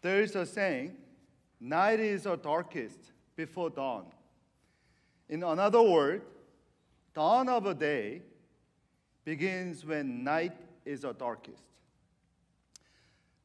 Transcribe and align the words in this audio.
There 0.00 0.22
is 0.22 0.36
a 0.36 0.46
saying, 0.46 0.96
night 1.60 2.00
is 2.00 2.22
the 2.22 2.36
darkest 2.36 2.98
before 3.36 3.70
dawn. 3.70 4.06
In 5.28 5.42
another 5.42 5.82
word, 5.82 6.22
dawn 7.14 7.48
of 7.48 7.66
a 7.66 7.74
day 7.74 8.22
begins 9.24 9.84
when 9.84 10.24
night 10.24 10.56
is 10.84 11.02
the 11.02 11.12
darkest. 11.12 11.62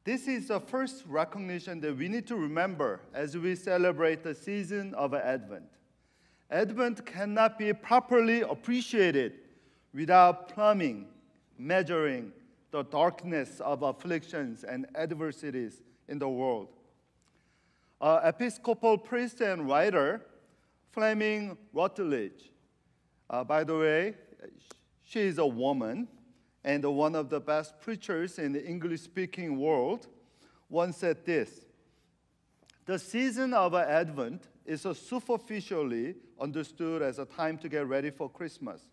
This 0.04 0.28
is 0.28 0.48
the 0.48 0.60
first 0.60 1.04
recognition 1.06 1.80
that 1.80 1.96
we 1.96 2.08
need 2.08 2.26
to 2.26 2.36
remember 2.36 3.00
as 3.14 3.36
we 3.36 3.56
celebrate 3.56 4.22
the 4.22 4.34
season 4.34 4.94
of 4.94 5.14
Advent. 5.14 5.64
Advent 6.50 7.04
cannot 7.06 7.58
be 7.58 7.72
properly 7.72 8.42
appreciated 8.42 9.32
without 9.94 10.50
plumbing, 10.50 11.06
measuring 11.58 12.32
the 12.70 12.82
darkness 12.82 13.60
of 13.60 13.82
afflictions 13.82 14.62
and 14.62 14.86
adversities 14.94 15.82
in 16.08 16.18
the 16.18 16.28
world. 16.28 16.68
Uh, 18.00 18.20
Episcopal 18.24 18.98
priest 18.98 19.40
and 19.40 19.68
writer 19.68 20.20
Fleming 20.92 21.56
Rutledge, 21.72 22.52
uh, 23.30 23.42
by 23.42 23.64
the 23.64 23.76
way, 23.76 24.14
she 25.04 25.20
is 25.20 25.38
a 25.38 25.46
woman 25.46 26.08
and 26.64 26.84
one 26.84 27.14
of 27.14 27.28
the 27.28 27.40
best 27.40 27.78
preachers 27.80 28.38
in 28.38 28.52
the 28.52 28.64
English 28.64 29.02
speaking 29.02 29.58
world, 29.58 30.06
once 30.70 30.96
said 30.96 31.24
this 31.24 31.66
The 32.86 32.98
season 32.98 33.52
of 33.52 33.74
Advent 33.74 34.48
is 34.64 34.82
superficially 34.82 36.14
understood 36.40 37.02
as 37.02 37.18
a 37.18 37.26
time 37.26 37.58
to 37.58 37.68
get 37.68 37.86
ready 37.86 38.10
for 38.10 38.30
Christmas, 38.30 38.86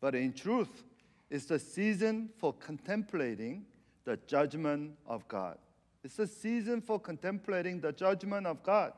but 0.00 0.14
in 0.14 0.32
truth, 0.32 0.82
it's 1.30 1.46
the 1.46 1.58
season 1.58 2.30
for 2.36 2.52
contemplating 2.52 3.64
the 4.04 4.18
judgment 4.26 4.92
of 5.06 5.26
God. 5.28 5.58
It's 6.04 6.18
a 6.18 6.26
season 6.26 6.82
for 6.82 7.00
contemplating 7.00 7.80
the 7.80 7.90
judgment 7.90 8.46
of 8.46 8.62
God. 8.62 8.92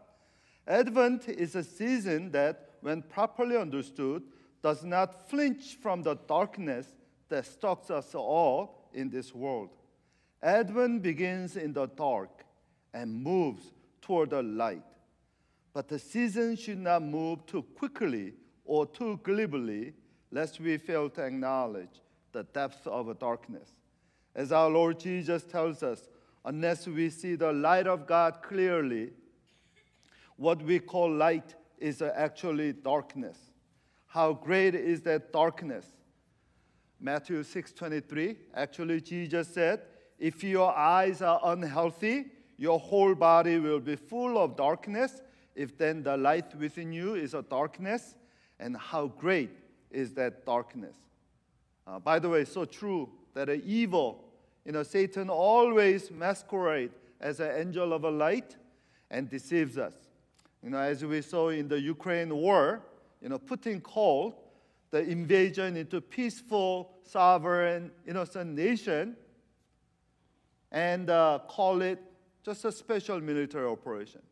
Advent 0.66 1.28
is 1.28 1.54
a 1.54 1.62
season 1.62 2.32
that, 2.32 2.70
when 2.80 3.00
properly 3.00 3.56
understood, 3.56 4.24
does 4.60 4.82
not 4.82 5.30
flinch 5.30 5.76
from 5.80 6.02
the 6.02 6.16
darkness 6.26 6.96
that 7.28 7.46
stalks 7.46 7.90
us 7.90 8.12
all 8.16 8.90
in 8.92 9.08
this 9.08 9.32
world. 9.32 9.70
Advent 10.42 11.02
begins 11.02 11.56
in 11.56 11.72
the 11.72 11.86
dark 11.86 12.44
and 12.92 13.22
moves 13.22 13.72
toward 14.02 14.30
the 14.30 14.42
light. 14.42 14.82
But 15.72 15.88
the 15.88 16.00
season 16.00 16.56
should 16.56 16.78
not 16.78 17.02
move 17.02 17.46
too 17.46 17.62
quickly 17.62 18.34
or 18.64 18.84
too 18.84 19.20
glibly, 19.22 19.94
lest 20.32 20.58
we 20.58 20.76
fail 20.76 21.08
to 21.10 21.22
acknowledge 21.22 22.00
the 22.32 22.42
depth 22.42 22.84
of 22.88 23.16
darkness. 23.20 23.70
As 24.34 24.50
our 24.50 24.68
Lord 24.68 24.98
Jesus 24.98 25.44
tells 25.44 25.84
us, 25.84 26.08
unless 26.46 26.86
we 26.86 27.10
see 27.10 27.34
the 27.34 27.52
light 27.52 27.86
of 27.86 28.06
God 28.06 28.40
clearly, 28.40 29.10
what 30.36 30.62
we 30.62 30.78
call 30.78 31.12
light 31.12 31.54
is 31.78 32.00
actually 32.00 32.72
darkness. 32.72 33.36
How 34.06 34.32
great 34.32 34.74
is 34.74 35.02
that 35.02 35.32
darkness? 35.32 35.84
Matthew 36.98 37.42
6:23 37.42 38.36
actually 38.54 39.00
Jesus 39.02 39.48
said, 39.48 39.82
if 40.18 40.42
your 40.42 40.74
eyes 40.74 41.20
are 41.20 41.40
unhealthy, 41.44 42.26
your 42.56 42.78
whole 42.78 43.14
body 43.14 43.58
will 43.58 43.80
be 43.80 43.96
full 43.96 44.38
of 44.38 44.56
darkness. 44.56 45.20
If 45.54 45.76
then 45.76 46.02
the 46.02 46.16
light 46.16 46.54
within 46.54 46.92
you 46.92 47.14
is 47.14 47.34
a 47.34 47.42
darkness, 47.42 48.14
and 48.58 48.76
how 48.76 49.08
great 49.08 49.50
is 49.90 50.14
that 50.14 50.46
darkness? 50.46 50.96
Uh, 51.86 51.98
by 51.98 52.18
the 52.18 52.28
way, 52.28 52.44
so 52.44 52.64
true 52.64 53.10
that 53.34 53.50
evil 53.50 54.24
you 54.66 54.72
know, 54.72 54.82
Satan 54.82 55.30
always 55.30 56.10
masquerades 56.10 56.98
as 57.20 57.38
an 57.38 57.52
angel 57.56 57.92
of 57.92 58.02
a 58.02 58.10
light 58.10 58.56
and 59.12 59.30
deceives 59.30 59.78
us. 59.78 59.94
You 60.60 60.70
know, 60.70 60.78
as 60.78 61.04
we 61.04 61.22
saw 61.22 61.50
in 61.50 61.68
the 61.68 61.80
Ukraine 61.80 62.34
war, 62.34 62.82
you 63.22 63.28
know, 63.28 63.38
Putin 63.38 63.80
called 63.80 64.34
the 64.90 65.02
invasion 65.02 65.76
into 65.76 66.00
peaceful, 66.00 66.90
sovereign, 67.04 67.92
innocent 68.08 68.56
nation 68.56 69.16
and 70.72 71.10
uh, 71.10 71.38
call 71.46 71.80
it 71.80 72.02
just 72.44 72.64
a 72.64 72.72
special 72.72 73.20
military 73.20 73.66
operation. 73.66 74.22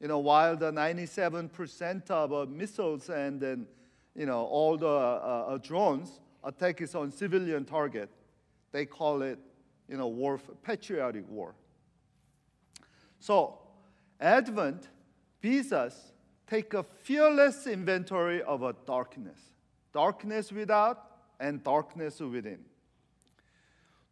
You 0.00 0.08
know, 0.08 0.18
while 0.18 0.54
the 0.54 0.70
97% 0.70 2.10
of 2.10 2.32
uh, 2.32 2.44
missiles 2.44 3.08
and 3.08 3.40
then, 3.40 3.66
you 4.14 4.26
know, 4.26 4.44
all 4.44 4.76
the 4.76 4.86
uh, 4.86 5.46
uh 5.48 5.58
drones 5.58 6.20
attack 6.44 6.82
is 6.82 6.94
on 6.94 7.10
civilian 7.10 7.64
target, 7.64 8.10
they 8.72 8.86
call 8.86 9.22
it, 9.22 9.38
you 9.88 9.96
know, 9.96 10.08
war, 10.08 10.38
patriotic 10.62 11.28
war. 11.28 11.54
So, 13.18 13.58
Advent 14.20 14.88
bids 15.40 15.72
us 15.72 16.12
take 16.46 16.74
a 16.74 16.82
fearless 16.82 17.66
inventory 17.66 18.42
of 18.42 18.62
a 18.62 18.74
darkness, 18.86 19.38
darkness 19.92 20.50
without 20.50 21.06
and 21.38 21.62
darkness 21.62 22.20
within. 22.20 22.58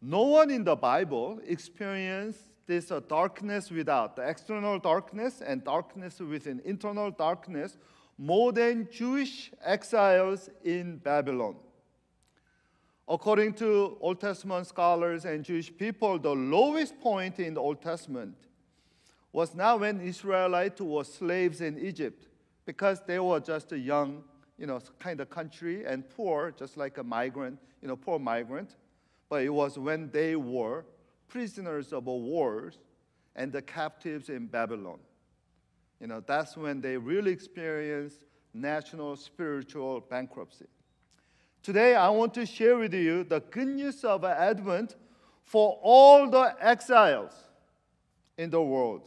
No 0.01 0.23
one 0.23 0.49
in 0.49 0.63
the 0.63 0.75
Bible 0.75 1.41
experienced 1.45 2.39
this 2.65 2.91
darkness 3.09 3.69
without, 3.69 4.15
the 4.15 4.21
external 4.21 4.79
darkness 4.79 5.41
and 5.41 5.63
darkness 5.63 6.19
within, 6.19 6.61
internal 6.63 7.11
darkness, 7.11 7.77
more 8.17 8.53
than 8.53 8.87
Jewish 8.91 9.51
exiles 9.63 10.49
in 10.63 10.97
Babylon. 10.97 11.55
According 13.11 13.53
to 13.55 13.97
Old 14.01 14.21
Testament 14.21 14.67
scholars 14.67 15.25
and 15.25 15.43
Jewish 15.43 15.75
people, 15.75 16.19
the 16.19 16.29
lowest 16.29 16.99
point 17.01 17.39
in 17.39 17.55
the 17.55 17.59
Old 17.59 17.81
Testament 17.81 18.35
was 19.33 19.55
not 19.55 19.79
when 19.79 19.99
Israelites 19.99 20.79
were 20.79 21.03
slaves 21.03 21.61
in 21.61 21.79
Egypt, 21.79 22.27
because 22.65 23.01
they 23.07 23.17
were 23.17 23.39
just 23.39 23.71
a 23.71 23.79
young, 23.79 24.23
you 24.59 24.67
know, 24.67 24.79
kind 24.99 25.19
of 25.21 25.29
country 25.31 25.85
and 25.85 26.07
poor, 26.07 26.51
just 26.51 26.77
like 26.77 26.99
a 26.99 27.03
migrant, 27.03 27.57
you 27.81 27.87
know, 27.87 27.95
poor 27.95 28.19
migrant. 28.19 28.75
But 29.27 29.41
it 29.41 29.49
was 29.49 29.79
when 29.79 30.11
they 30.11 30.35
were 30.35 30.85
prisoners 31.27 31.93
of 31.93 32.05
wars 32.05 32.77
and 33.35 33.51
the 33.51 33.61
captives 33.63 34.29
in 34.29 34.45
Babylon. 34.45 34.99
You 35.99 36.07
know, 36.07 36.23
that's 36.25 36.55
when 36.55 36.79
they 36.79 36.95
really 36.95 37.31
experienced 37.31 38.25
national 38.53 39.15
spiritual 39.15 40.01
bankruptcy. 40.01 40.67
Today, 41.61 41.95
I 41.95 42.09
want 42.09 42.33
to 42.35 42.45
share 42.45 42.77
with 42.77 42.93
you 42.93 43.23
the 43.23 43.41
good 43.41 43.67
news 43.67 44.03
of 44.03 44.23
Advent 44.23 44.95
for 45.43 45.77
all 45.81 46.29
the 46.29 46.55
exiles 46.61 47.33
in 48.37 48.49
the 48.49 48.61
world. 48.61 49.01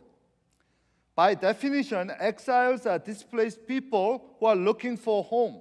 By 1.15 1.35
definition, 1.35 2.13
exiles 2.19 2.87
are 2.87 2.99
displaced 2.99 3.67
people 3.67 4.37
who 4.39 4.47
are 4.47 4.57
looking 4.57 4.97
for 4.97 5.25
home. 5.25 5.61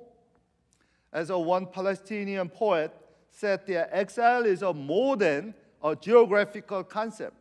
As 1.14 1.30
a 1.30 1.38
one 1.38 1.66
Palestinian 1.66 2.50
poet 2.50 2.94
said, 3.30 3.66
the 3.66 3.94
exile 3.96 4.46
is 4.46 4.62
a 4.62 4.74
more 4.74 5.16
than 5.16 5.54
a 5.84 5.96
geographical 5.96 6.84
concept. 6.84 7.36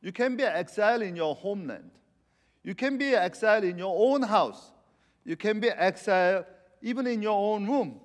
You 0.00 0.12
can 0.12 0.36
be 0.36 0.44
exiled 0.44 1.02
in 1.02 1.16
your 1.16 1.34
homeland. 1.34 1.90
You 2.64 2.74
can 2.74 2.96
be 2.96 3.14
exiled 3.14 3.64
in 3.64 3.78
your 3.78 3.94
own 3.96 4.22
house. 4.22 4.72
You 5.24 5.36
can 5.36 5.58
be 5.60 5.68
exiled 5.68 6.44
even 6.80 7.06
in 7.06 7.22
your 7.22 7.54
own 7.54 7.66
room. 7.66 8.00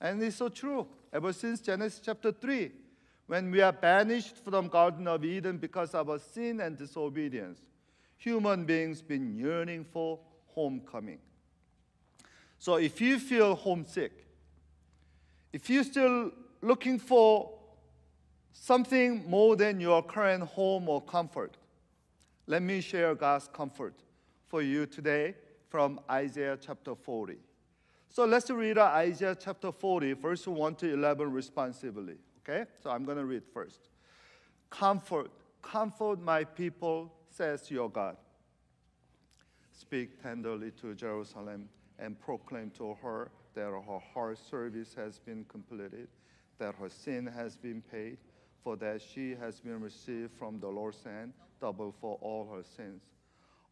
And 0.00 0.22
it's 0.22 0.36
so 0.36 0.48
true. 0.48 0.86
Ever 1.12 1.32
since 1.32 1.60
Genesis 1.60 2.00
chapter 2.02 2.32
3, 2.32 2.70
when 3.26 3.50
we 3.50 3.60
are 3.60 3.72
banished 3.72 4.38
from 4.44 4.68
Garden 4.68 5.06
of 5.06 5.24
Eden 5.24 5.58
because 5.58 5.94
of 5.94 6.08
our 6.08 6.18
sin 6.18 6.60
and 6.60 6.76
disobedience, 6.76 7.60
human 8.16 8.64
beings 8.64 9.02
been 9.02 9.36
yearning 9.36 9.84
for 9.84 10.18
homecoming. 10.48 11.18
So 12.58 12.76
if 12.76 13.00
you 13.00 13.18
feel 13.18 13.54
homesick, 13.54 14.26
if 15.52 15.68
you're 15.70 15.84
still 15.84 16.30
looking 16.60 16.98
for 16.98 17.52
something 18.52 19.28
more 19.28 19.56
than 19.56 19.80
your 19.80 20.02
current 20.02 20.44
home 20.44 20.88
or 20.88 21.00
comfort, 21.00 21.56
let 22.46 22.62
me 22.62 22.80
share 22.80 23.14
God's 23.14 23.48
comfort 23.52 23.94
for 24.46 24.60
you 24.60 24.86
today 24.86 25.34
from 25.68 26.00
Isaiah 26.10 26.58
chapter 26.60 26.94
40. 26.94 27.36
So 28.12 28.24
let's 28.24 28.50
read 28.50 28.76
Isaiah 28.76 29.36
chapter 29.36 29.70
40, 29.70 30.14
verse 30.14 30.44
1 30.44 30.74
to 30.76 30.92
11 30.92 31.30
responsively. 31.30 32.16
Okay? 32.40 32.68
So 32.82 32.90
I'm 32.90 33.04
going 33.04 33.18
to 33.18 33.24
read 33.24 33.44
first. 33.54 33.88
Comfort, 34.68 35.30
comfort 35.62 36.20
my 36.20 36.42
people, 36.42 37.12
says 37.30 37.70
your 37.70 37.88
God. 37.88 38.16
Speak 39.70 40.20
tenderly 40.20 40.72
to 40.80 40.94
Jerusalem 40.94 41.68
and 42.00 42.18
proclaim 42.18 42.70
to 42.78 42.94
her 43.00 43.30
that 43.54 43.70
her 43.70 43.98
heart 44.12 44.38
service 44.38 44.92
has 44.94 45.20
been 45.20 45.44
completed, 45.44 46.08
that 46.58 46.74
her 46.74 46.88
sin 46.88 47.26
has 47.26 47.56
been 47.56 47.80
paid, 47.92 48.18
for 48.64 48.76
that 48.76 49.00
she 49.00 49.36
has 49.36 49.60
been 49.60 49.80
received 49.80 50.32
from 50.36 50.58
the 50.58 50.68
Lord's 50.68 51.02
hand, 51.04 51.32
double 51.60 51.94
for 52.00 52.18
all 52.20 52.50
her 52.54 52.64
sins. 52.76 53.02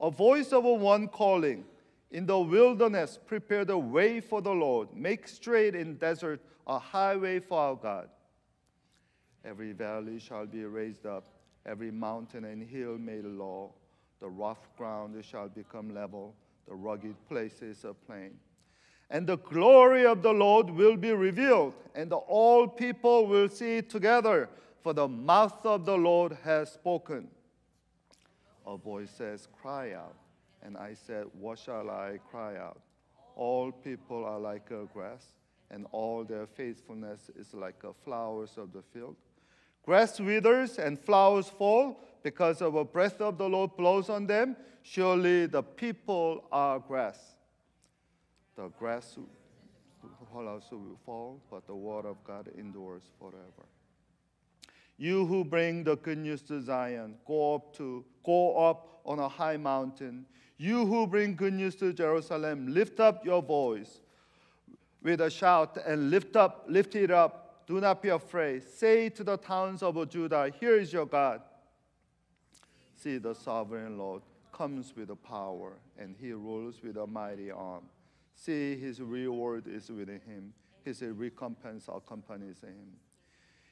A 0.00 0.10
voice 0.10 0.52
of 0.52 0.62
one 0.62 1.08
calling, 1.08 1.64
in 2.10 2.24
the 2.24 2.38
wilderness, 2.38 3.18
prepare 3.26 3.64
the 3.64 3.78
way 3.78 4.20
for 4.20 4.40
the 4.40 4.52
Lord. 4.52 4.88
Make 4.94 5.28
straight 5.28 5.74
in 5.74 5.96
desert 5.96 6.40
a 6.66 6.78
highway 6.78 7.38
for 7.40 7.58
our 7.58 7.76
God. 7.76 8.08
Every 9.44 9.72
valley 9.72 10.18
shall 10.18 10.46
be 10.46 10.64
raised 10.64 11.06
up, 11.06 11.24
every 11.66 11.90
mountain 11.90 12.44
and 12.44 12.62
hill 12.62 12.98
made 12.98 13.24
low. 13.24 13.74
The 14.20 14.28
rough 14.28 14.68
ground 14.76 15.22
shall 15.24 15.48
become 15.48 15.94
level, 15.94 16.34
the 16.66 16.74
rugged 16.74 17.14
places 17.28 17.84
a 17.84 17.94
plain. 17.94 18.32
And 19.10 19.26
the 19.26 19.38
glory 19.38 20.04
of 20.04 20.22
the 20.22 20.32
Lord 20.32 20.68
will 20.68 20.96
be 20.96 21.12
revealed, 21.12 21.74
and 21.94 22.12
all 22.12 22.66
people 22.66 23.26
will 23.26 23.48
see 23.48 23.76
it 23.78 23.88
together, 23.88 24.48
for 24.82 24.92
the 24.92 25.08
mouth 25.08 25.64
of 25.64 25.86
the 25.86 25.96
Lord 25.96 26.36
has 26.42 26.72
spoken. 26.72 27.28
A 28.66 28.76
voice 28.76 29.10
says, 29.10 29.48
Cry 29.62 29.92
out. 29.92 30.16
And 30.62 30.76
I 30.76 30.94
said, 30.94 31.26
What 31.38 31.58
shall 31.58 31.90
I 31.90 32.18
cry 32.30 32.56
out? 32.56 32.80
All 33.36 33.70
people 33.70 34.24
are 34.24 34.38
like 34.38 34.70
grass, 34.92 35.24
and 35.70 35.86
all 35.92 36.24
their 36.24 36.46
faithfulness 36.46 37.30
is 37.36 37.54
like 37.54 37.82
flowers 38.04 38.50
of 38.56 38.72
the 38.72 38.82
field. 38.82 39.16
Grass 39.84 40.20
withers 40.20 40.78
and 40.78 40.98
flowers 40.98 41.48
fall 41.48 42.00
because 42.22 42.60
of 42.60 42.74
a 42.74 42.84
breath 42.84 43.20
of 43.20 43.38
the 43.38 43.48
Lord 43.48 43.76
blows 43.76 44.10
on 44.10 44.26
them. 44.26 44.56
Surely 44.82 45.46
the 45.46 45.62
people 45.62 46.44
are 46.52 46.78
grass. 46.78 47.18
The 48.56 48.68
grass 48.78 49.16
will 49.16 50.98
fall, 51.06 51.40
but 51.50 51.66
the 51.66 51.74
word 51.74 52.04
of 52.06 52.22
God 52.24 52.50
endures 52.58 53.02
forever. 53.18 53.66
You 54.96 55.26
who 55.26 55.44
bring 55.44 55.84
the 55.84 55.96
good 55.96 56.18
news 56.18 56.42
to 56.42 56.60
Zion, 56.60 57.14
go 57.24 57.54
up 57.54 57.74
to 57.76 58.04
go 58.24 58.58
up 58.58 59.00
on 59.04 59.20
a 59.20 59.28
high 59.28 59.56
mountain. 59.56 60.26
You 60.58 60.84
who 60.84 61.06
bring 61.06 61.36
good 61.36 61.54
news 61.54 61.76
to 61.76 61.92
Jerusalem, 61.92 62.66
lift 62.74 62.98
up 62.98 63.24
your 63.24 63.40
voice 63.40 64.00
with 65.02 65.20
a 65.20 65.30
shout 65.30 65.78
and 65.86 66.10
lift 66.10 66.34
up, 66.34 66.64
lift 66.68 66.96
it 66.96 67.12
up. 67.12 67.64
Do 67.68 67.80
not 67.80 68.02
be 68.02 68.08
afraid. 68.08 68.64
Say 68.64 69.08
to 69.10 69.22
the 69.22 69.36
towns 69.36 69.82
of 69.84 70.08
Judah, 70.08 70.52
Here 70.58 70.76
is 70.76 70.92
your 70.92 71.06
God. 71.06 71.42
See, 72.96 73.18
the 73.18 73.34
sovereign 73.34 73.96
Lord 73.96 74.22
comes 74.52 74.92
with 74.96 75.10
power, 75.22 75.74
and 75.96 76.16
he 76.20 76.32
rules 76.32 76.82
with 76.82 76.96
a 76.96 77.06
mighty 77.06 77.52
arm. 77.52 77.84
See, 78.34 78.76
his 78.76 79.00
reward 79.00 79.68
is 79.68 79.88
within 79.88 80.20
him, 80.26 80.52
his 80.84 81.02
recompense 81.02 81.88
accompanies 81.88 82.60
him. 82.60 82.96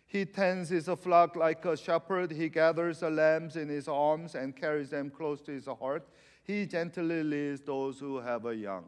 He 0.06 0.24
tends 0.24 0.68
his 0.68 0.88
flock 1.02 1.34
like 1.34 1.64
a 1.64 1.76
shepherd. 1.76 2.30
He 2.30 2.48
gathers 2.48 3.00
the 3.00 3.10
lambs 3.10 3.56
in 3.56 3.68
his 3.68 3.88
arms 3.88 4.36
and 4.36 4.54
carries 4.54 4.90
them 4.90 5.10
close 5.10 5.40
to 5.42 5.52
his 5.52 5.66
heart. 5.66 6.06
He 6.46 6.66
gently 6.66 7.22
leads 7.22 7.60
those 7.60 7.98
who 7.98 8.18
have 8.18 8.46
a 8.46 8.54
young. 8.54 8.84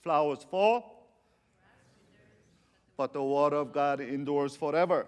Flowers 0.00 0.46
fall, 0.50 1.08
but 2.96 3.12
the 3.12 3.22
word 3.22 3.52
of 3.52 3.72
God 3.72 4.00
endures 4.00 4.56
forever. 4.56 5.06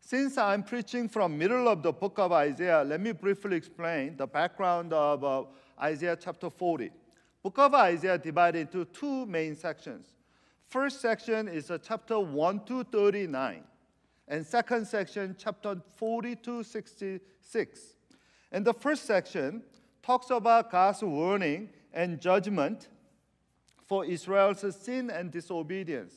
Since 0.00 0.38
I'm 0.38 0.62
preaching 0.62 1.08
from 1.08 1.36
middle 1.36 1.68
of 1.68 1.82
the 1.82 1.92
book 1.92 2.18
of 2.18 2.32
Isaiah, 2.32 2.82
let 2.84 3.00
me 3.00 3.12
briefly 3.12 3.56
explain 3.56 4.16
the 4.16 4.26
background 4.26 4.92
of 4.92 5.24
uh, 5.24 5.44
Isaiah 5.80 6.16
chapter 6.16 6.50
40. 6.50 6.90
Book 7.42 7.58
of 7.58 7.74
Isaiah 7.74 8.18
divided 8.18 8.60
into 8.72 8.84
two 8.86 9.26
main 9.26 9.54
sections. 9.56 10.06
First 10.66 11.00
section 11.00 11.48
is 11.48 11.70
chapter 11.82 12.18
1 12.18 12.64
to 12.66 12.84
39 12.84 13.62
and 14.28 14.46
second 14.46 14.86
section, 14.86 15.36
chapter 15.38 15.76
40 15.96 16.36
to 16.36 16.62
66. 16.62 17.80
And 18.50 18.64
the 18.64 18.72
first 18.72 19.04
section 19.04 19.62
talks 20.04 20.28
about 20.30 20.70
God's 20.70 21.02
warning 21.02 21.70
and 21.92 22.20
judgment 22.20 22.88
for 23.86 24.04
Israel's 24.04 24.64
sin 24.76 25.08
and 25.08 25.30
disobedience. 25.30 26.12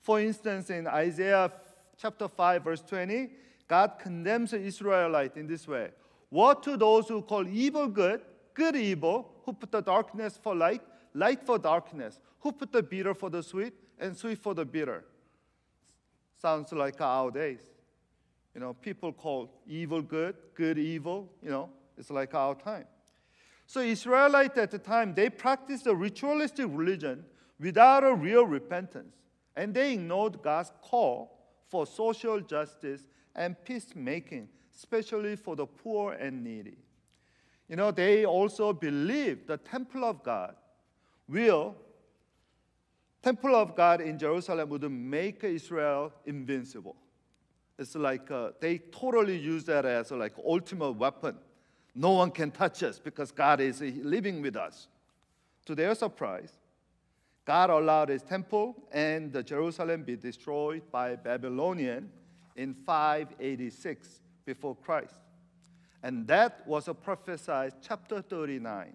For 0.00 0.20
instance, 0.20 0.70
in 0.70 0.86
Isaiah 0.86 1.52
chapter 1.98 2.26
5, 2.26 2.64
verse 2.64 2.80
20, 2.80 3.30
God 3.66 3.98
condemns 3.98 4.52
the 4.52 4.60
Israelite 4.60 5.36
in 5.36 5.46
this 5.46 5.68
way 5.68 5.90
What 6.30 6.62
to 6.62 6.76
those 6.76 7.08
who 7.08 7.20
call 7.20 7.46
evil 7.46 7.88
good, 7.88 8.22
good 8.54 8.76
evil, 8.76 9.30
who 9.44 9.52
put 9.52 9.72
the 9.72 9.82
darkness 9.82 10.38
for 10.42 10.54
light, 10.54 10.82
light 11.12 11.44
for 11.44 11.58
darkness, 11.58 12.20
who 12.40 12.52
put 12.52 12.72
the 12.72 12.82
bitter 12.82 13.12
for 13.12 13.28
the 13.28 13.42
sweet, 13.42 13.74
and 13.98 14.16
sweet 14.16 14.38
for 14.38 14.54
the 14.54 14.64
bitter. 14.64 15.04
Sounds 16.40 16.72
like 16.72 17.00
our 17.00 17.30
days. 17.30 17.60
You 18.54 18.60
know, 18.60 18.72
people 18.72 19.12
call 19.12 19.50
evil 19.66 20.00
good, 20.00 20.34
good 20.54 20.78
evil. 20.78 21.30
You 21.42 21.50
know, 21.50 21.70
it's 21.98 22.10
like 22.10 22.34
our 22.34 22.54
time. 22.54 22.86
So 23.68 23.80
Israelites 23.80 24.56
at 24.56 24.70
the 24.70 24.78
time, 24.78 25.14
they 25.14 25.28
practiced 25.28 25.86
a 25.86 25.94
ritualistic 25.94 26.66
religion 26.70 27.22
without 27.60 28.02
a 28.02 28.14
real 28.14 28.46
repentance. 28.46 29.14
And 29.54 29.74
they 29.74 29.92
ignored 29.92 30.40
God's 30.42 30.72
call 30.80 31.38
for 31.68 31.86
social 31.86 32.40
justice 32.40 33.02
and 33.36 33.62
peacemaking, 33.66 34.48
especially 34.74 35.36
for 35.36 35.54
the 35.54 35.66
poor 35.66 36.14
and 36.14 36.42
needy. 36.42 36.78
You 37.68 37.76
know, 37.76 37.90
they 37.90 38.24
also 38.24 38.72
believed 38.72 39.48
the 39.48 39.58
temple 39.58 40.02
of 40.02 40.22
God 40.22 40.56
will 41.28 41.76
temple 43.20 43.54
of 43.54 43.76
God 43.76 44.00
in 44.00 44.18
Jerusalem 44.18 44.70
would 44.70 44.90
make 44.90 45.44
Israel 45.44 46.10
invincible. 46.24 46.96
It's 47.78 47.94
like 47.94 48.30
uh, 48.30 48.52
they 48.60 48.78
totally 48.78 49.36
use 49.36 49.64
that 49.64 49.84
as 49.84 50.10
like 50.10 50.32
ultimate 50.42 50.92
weapon. 50.92 51.36
No 51.98 52.12
one 52.12 52.30
can 52.30 52.52
touch 52.52 52.84
us 52.84 53.00
because 53.00 53.32
God 53.32 53.60
is 53.60 53.80
living 53.80 54.40
with 54.40 54.54
us. 54.54 54.86
To 55.66 55.74
their 55.74 55.96
surprise, 55.96 56.52
God 57.44 57.70
allowed 57.70 58.10
his 58.10 58.22
temple 58.22 58.76
and 58.92 59.44
Jerusalem 59.44 60.04
be 60.04 60.14
destroyed 60.14 60.82
by 60.92 61.16
Babylonian 61.16 62.08
in 62.54 62.72
586 62.86 64.20
before 64.44 64.76
Christ. 64.76 65.14
And 66.04 66.24
that 66.28 66.64
was 66.68 66.86
a 66.86 66.94
prophesied 66.94 67.72
chapter 67.82 68.22
39. 68.22 68.92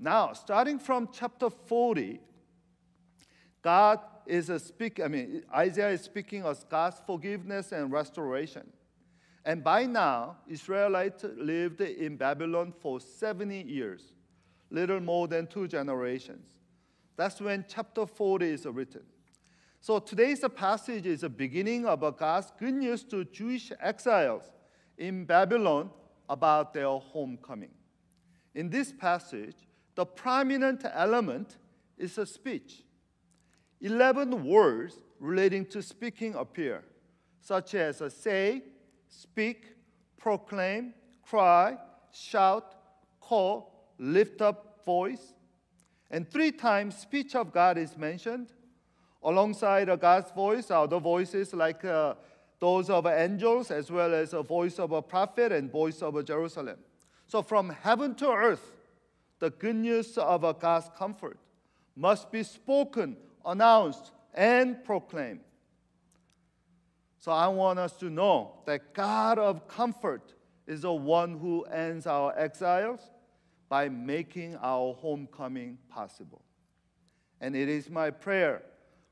Now, 0.00 0.32
starting 0.32 0.80
from 0.80 1.10
chapter 1.12 1.48
40, 1.50 2.18
God 3.62 4.00
is 4.26 4.50
a 4.50 4.58
speak, 4.58 4.98
I 4.98 5.06
mean, 5.06 5.44
Isaiah 5.54 5.90
is 5.90 6.00
speaking 6.00 6.42
of 6.42 6.68
God's 6.68 7.00
forgiveness 7.06 7.70
and 7.70 7.92
restoration. 7.92 8.72
And 9.48 9.64
by 9.64 9.86
now, 9.86 10.36
Israelites 10.46 11.24
lived 11.38 11.80
in 11.80 12.18
Babylon 12.18 12.70
for 12.82 13.00
70 13.00 13.62
years, 13.62 14.12
little 14.68 15.00
more 15.00 15.26
than 15.26 15.46
two 15.46 15.66
generations. 15.66 16.46
That's 17.16 17.40
when 17.40 17.64
chapter 17.66 18.04
40 18.04 18.44
is 18.44 18.66
written. 18.66 19.04
So 19.80 20.00
today's 20.00 20.44
passage 20.54 21.06
is 21.06 21.22
the 21.22 21.30
beginning 21.30 21.86
of 21.86 22.00
God's 22.18 22.52
good 22.58 22.74
news 22.74 23.04
to 23.04 23.24
Jewish 23.24 23.72
exiles 23.80 24.50
in 24.98 25.24
Babylon 25.24 25.88
about 26.28 26.74
their 26.74 26.90
homecoming. 26.90 27.72
In 28.54 28.68
this 28.68 28.92
passage, 28.92 29.56
the 29.94 30.04
prominent 30.04 30.84
element 30.92 31.56
is 31.96 32.18
a 32.18 32.26
speech. 32.26 32.82
11 33.80 34.44
words 34.44 34.98
relating 35.18 35.64
to 35.68 35.80
speaking 35.80 36.34
appear, 36.34 36.84
such 37.40 37.74
as 37.74 38.02
say, 38.12 38.62
speak, 39.08 39.74
proclaim, 40.16 40.94
cry, 41.22 41.76
shout, 42.12 42.74
call, 43.20 43.72
lift 43.98 44.40
up 44.40 44.84
voice. 44.84 45.34
And 46.10 46.30
three 46.30 46.52
times 46.52 46.96
speech 46.96 47.34
of 47.34 47.52
God 47.52 47.78
is 47.78 47.96
mentioned. 47.96 48.48
Alongside 49.22 49.88
God's 50.00 50.30
voice 50.30 50.70
are 50.70 50.86
the 50.86 50.98
voices 50.98 51.52
like 51.52 51.84
uh, 51.84 52.14
those 52.60 52.88
of 52.88 53.06
angels, 53.06 53.70
as 53.70 53.90
well 53.90 54.14
as 54.14 54.32
a 54.32 54.42
voice 54.42 54.78
of 54.78 54.92
a 54.92 55.02
prophet 55.02 55.52
and 55.52 55.70
voice 55.70 56.02
of 56.02 56.24
Jerusalem. 56.24 56.78
So 57.26 57.42
from 57.42 57.70
heaven 57.70 58.14
to 58.16 58.30
earth, 58.30 58.72
the 59.38 59.50
good 59.50 59.76
news 59.76 60.16
of 60.16 60.42
God's 60.58 60.90
comfort 60.96 61.38
must 61.94 62.32
be 62.32 62.42
spoken 62.42 63.16
announced, 63.48 64.12
and 64.34 64.84
proclaimed. 64.84 65.40
So 67.18 67.32
I 67.32 67.48
want 67.48 67.78
us 67.78 67.92
to 67.96 68.10
know 68.10 68.60
that 68.66 68.94
God 68.94 69.38
of 69.38 69.66
comfort 69.66 70.34
is 70.66 70.82
the 70.82 70.92
one 70.92 71.38
who 71.38 71.64
ends 71.64 72.06
our 72.06 72.32
exiles 72.38 73.00
by 73.68 73.88
making 73.88 74.56
our 74.56 74.94
homecoming 74.94 75.78
possible. 75.88 76.42
And 77.40 77.54
it 77.54 77.68
is 77.68 77.90
my 77.90 78.10
prayer 78.10 78.62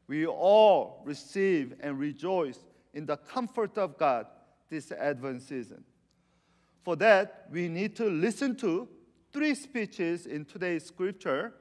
we 0.08 0.26
all 0.26 1.02
receive 1.04 1.74
and 1.80 1.98
rejoice 1.98 2.58
in 2.94 3.06
the 3.06 3.16
comfort 3.16 3.76
of 3.76 3.98
God 3.98 4.26
this 4.68 4.92
Advent 4.92 5.42
season. 5.42 5.84
For 6.82 6.96
that, 6.96 7.48
we 7.50 7.68
need 7.68 7.96
to 7.96 8.08
listen 8.08 8.54
to 8.56 8.88
three 9.32 9.54
speeches 9.54 10.26
in 10.26 10.44
today's 10.44 10.86
scripture 10.86 11.52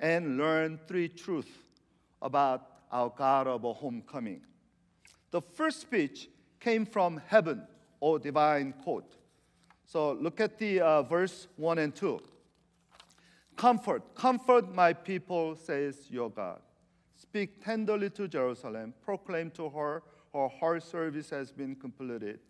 and 0.00 0.36
learn 0.36 0.80
three 0.88 1.08
truths 1.08 1.48
about 2.20 2.66
our 2.90 3.12
God 3.16 3.46
of 3.46 3.64
a 3.64 3.72
homecoming. 3.72 4.40
The 5.36 5.42
first 5.42 5.82
speech 5.82 6.30
came 6.60 6.86
from 6.86 7.20
heaven 7.26 7.66
or 8.00 8.18
divine 8.18 8.72
court. 8.82 9.04
So 9.84 10.12
look 10.12 10.40
at 10.40 10.56
the 10.56 10.80
uh, 10.80 11.02
verse 11.02 11.46
1 11.56 11.76
and 11.76 11.94
2. 11.94 12.18
Comfort, 13.54 14.14
comfort 14.14 14.74
my 14.74 14.94
people, 14.94 15.54
says 15.54 16.06
your 16.08 16.30
God. 16.30 16.60
Speak 17.16 17.62
tenderly 17.62 18.08
to 18.16 18.26
Jerusalem, 18.26 18.94
proclaim 19.04 19.50
to 19.50 19.68
her 19.68 20.02
her 20.32 20.48
heart 20.48 20.82
service 20.82 21.28
has 21.28 21.52
been 21.52 21.74
completed. 21.76 22.40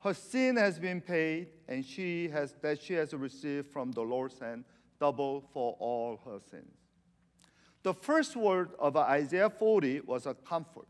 her 0.00 0.12
sin 0.12 0.56
has 0.56 0.80
been 0.80 1.00
paid, 1.00 1.50
and 1.68 1.84
she 1.84 2.28
has 2.30 2.52
that 2.62 2.82
she 2.82 2.94
has 2.94 3.14
received 3.14 3.68
from 3.68 3.92
the 3.92 4.02
Lord's 4.02 4.40
hand 4.40 4.64
double 4.98 5.44
for 5.52 5.76
all 5.78 6.20
her 6.24 6.40
sins. 6.50 6.74
The 7.84 7.94
first 7.94 8.34
word 8.34 8.70
of 8.80 8.96
Isaiah 8.96 9.50
40 9.50 10.00
was 10.00 10.26
a 10.26 10.34
comfort. 10.34 10.88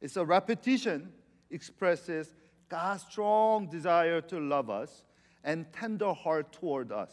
It's 0.00 0.16
a 0.16 0.24
repetition 0.24 1.12
expresses 1.50 2.34
God's 2.68 3.02
strong 3.02 3.68
desire 3.68 4.20
to 4.22 4.38
love 4.40 4.70
us 4.70 5.04
and 5.44 5.70
tender 5.72 6.12
heart 6.12 6.52
toward 6.52 6.92
us. 6.92 7.12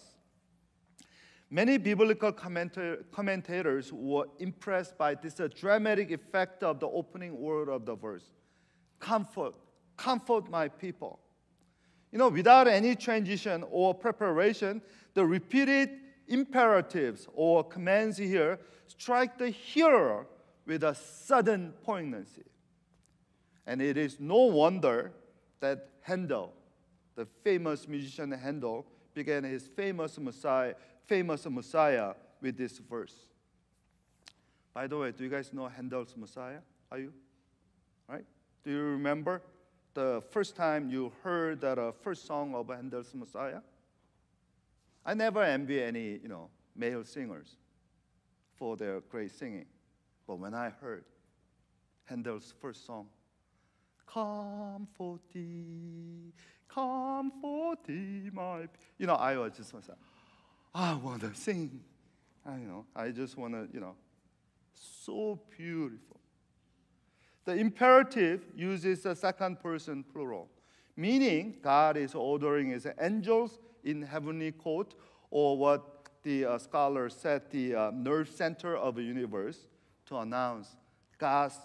Many 1.49 1.77
biblical 1.77 2.31
commentators 2.31 3.93
were 3.93 4.25
impressed 4.39 4.97
by 4.97 5.15
this 5.15 5.39
dramatic 5.55 6.11
effect 6.11 6.61
of 6.61 6.79
the 6.79 6.87
opening 6.87 7.39
word 7.39 7.69
of 7.69 7.85
the 7.85 7.95
verse. 7.95 8.25
Comfort, 8.99 9.55
comfort 9.95 10.49
my 10.49 10.67
people. 10.67 11.19
You 12.11 12.19
know, 12.19 12.29
without 12.29 12.67
any 12.67 12.95
transition 12.95 13.63
or 13.69 13.93
preparation, 13.93 14.81
the 15.13 15.25
repeated 15.25 15.89
imperatives 16.27 17.27
or 17.33 17.63
commands 17.63 18.17
here 18.17 18.59
strike 18.87 19.37
the 19.37 19.49
hearer 19.49 20.27
with 20.65 20.83
a 20.83 20.95
sudden 20.95 21.73
poignancy. 21.83 22.43
And 23.67 23.81
it 23.81 23.97
is 23.97 24.19
no 24.19 24.37
wonder 24.45 25.11
that 25.59 25.89
Handel, 26.01 26.53
the 27.15 27.25
famous 27.43 27.85
musician 27.87 28.31
Handel, 28.31 28.85
began 29.13 29.43
his 29.43 29.67
famous 29.67 30.17
Messiah, 30.17 30.73
famous 31.05 31.45
Messiah 31.45 32.13
with 32.41 32.57
this 32.57 32.77
verse. 32.77 33.13
By 34.73 34.87
the 34.87 34.97
way, 34.97 35.11
do 35.11 35.23
you 35.23 35.29
guys 35.29 35.51
know 35.51 35.67
Handel's 35.67 36.15
Messiah? 36.15 36.59
Are 36.91 36.99
you? 36.99 37.11
Right? 38.07 38.23
Do 38.63 38.71
you 38.71 38.79
remember 38.79 39.41
the 39.93 40.23
first 40.29 40.55
time 40.55 40.89
you 40.89 41.11
heard 41.23 41.59
that 41.61 41.77
uh, 41.77 41.91
first 41.91 42.25
song 42.25 42.55
of 42.55 42.67
Handel's 42.67 43.13
Messiah? 43.13 43.59
I 45.05 45.13
never 45.13 45.43
envy 45.43 45.81
any, 45.83 46.19
you 46.21 46.29
know, 46.29 46.49
male 46.75 47.03
singers 47.03 47.57
for 48.55 48.77
their 48.77 49.01
great 49.01 49.31
singing. 49.31 49.65
But 50.25 50.39
when 50.39 50.53
I 50.53 50.69
heard 50.69 51.03
Handel's 52.05 52.53
first 52.61 52.85
song, 52.85 53.07
Comfort 54.11 55.19
thee, 55.33 56.33
comfort 56.67 57.83
thee, 57.85 58.29
my. 58.31 58.67
You 58.97 59.05
know, 59.05 59.15
I 59.15 59.37
was 59.37 59.53
just 59.57 59.73
like, 59.73 59.83
I 60.73 60.95
want 60.95 61.21
to 61.21 61.35
sing. 61.35 61.81
I 62.45 62.57
you 62.57 62.67
know, 62.67 62.85
I 62.95 63.09
just 63.09 63.37
want 63.37 63.53
to, 63.53 63.67
you 63.73 63.81
know, 63.81 63.95
so 64.73 65.39
beautiful. 65.55 66.19
The 67.45 67.53
imperative 67.53 68.45
uses 68.55 69.03
the 69.03 69.15
second 69.15 69.59
person 69.59 70.03
plural, 70.03 70.49
meaning 70.95 71.55
God 71.61 71.97
is 71.97 72.15
ordering 72.15 72.69
his 72.69 72.87
angels 72.99 73.59
in 73.83 74.01
heavenly 74.01 74.51
court, 74.51 74.95
or 75.31 75.57
what 75.57 76.09
the 76.23 76.45
uh, 76.45 77.09
said, 77.09 77.49
the 77.51 77.75
uh, 77.75 77.91
nerve 77.93 78.29
center 78.29 78.75
of 78.75 78.95
the 78.95 79.03
universe, 79.03 79.67
to 80.07 80.17
announce 80.17 80.75
God's 81.17 81.55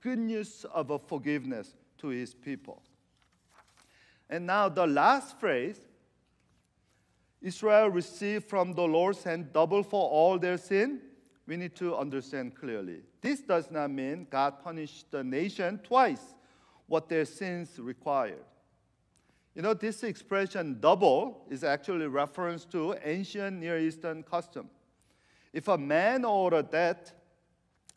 good 0.00 0.18
news 0.18 0.64
of 0.74 1.00
forgiveness 1.06 1.74
to 2.00 2.08
his 2.08 2.34
people. 2.34 2.82
And 4.28 4.46
now 4.46 4.68
the 4.68 4.86
last 4.86 5.38
phrase 5.40 5.80
Israel 7.42 7.88
received 7.88 8.44
from 8.44 8.74
the 8.74 8.82
Lord's 8.82 9.24
hand 9.24 9.52
double 9.52 9.82
for 9.82 10.08
all 10.10 10.38
their 10.38 10.58
sin. 10.58 11.00
We 11.46 11.56
need 11.56 11.74
to 11.76 11.96
understand 11.96 12.54
clearly. 12.54 13.00
This 13.20 13.40
does 13.40 13.70
not 13.70 13.90
mean 13.90 14.26
God 14.30 14.62
punished 14.62 15.10
the 15.10 15.24
nation 15.24 15.80
twice 15.82 16.34
what 16.86 17.08
their 17.08 17.24
sins 17.24 17.78
required. 17.78 18.44
You 19.54 19.62
know, 19.62 19.74
this 19.74 20.04
expression 20.04 20.78
double 20.80 21.44
is 21.50 21.64
actually 21.64 22.06
reference 22.06 22.64
to 22.66 22.94
ancient 23.02 23.58
Near 23.58 23.78
Eastern 23.78 24.22
custom. 24.22 24.70
If 25.52 25.66
a 25.66 25.76
man 25.76 26.24
owed 26.24 26.52
a 26.52 26.62
debt 26.62 27.12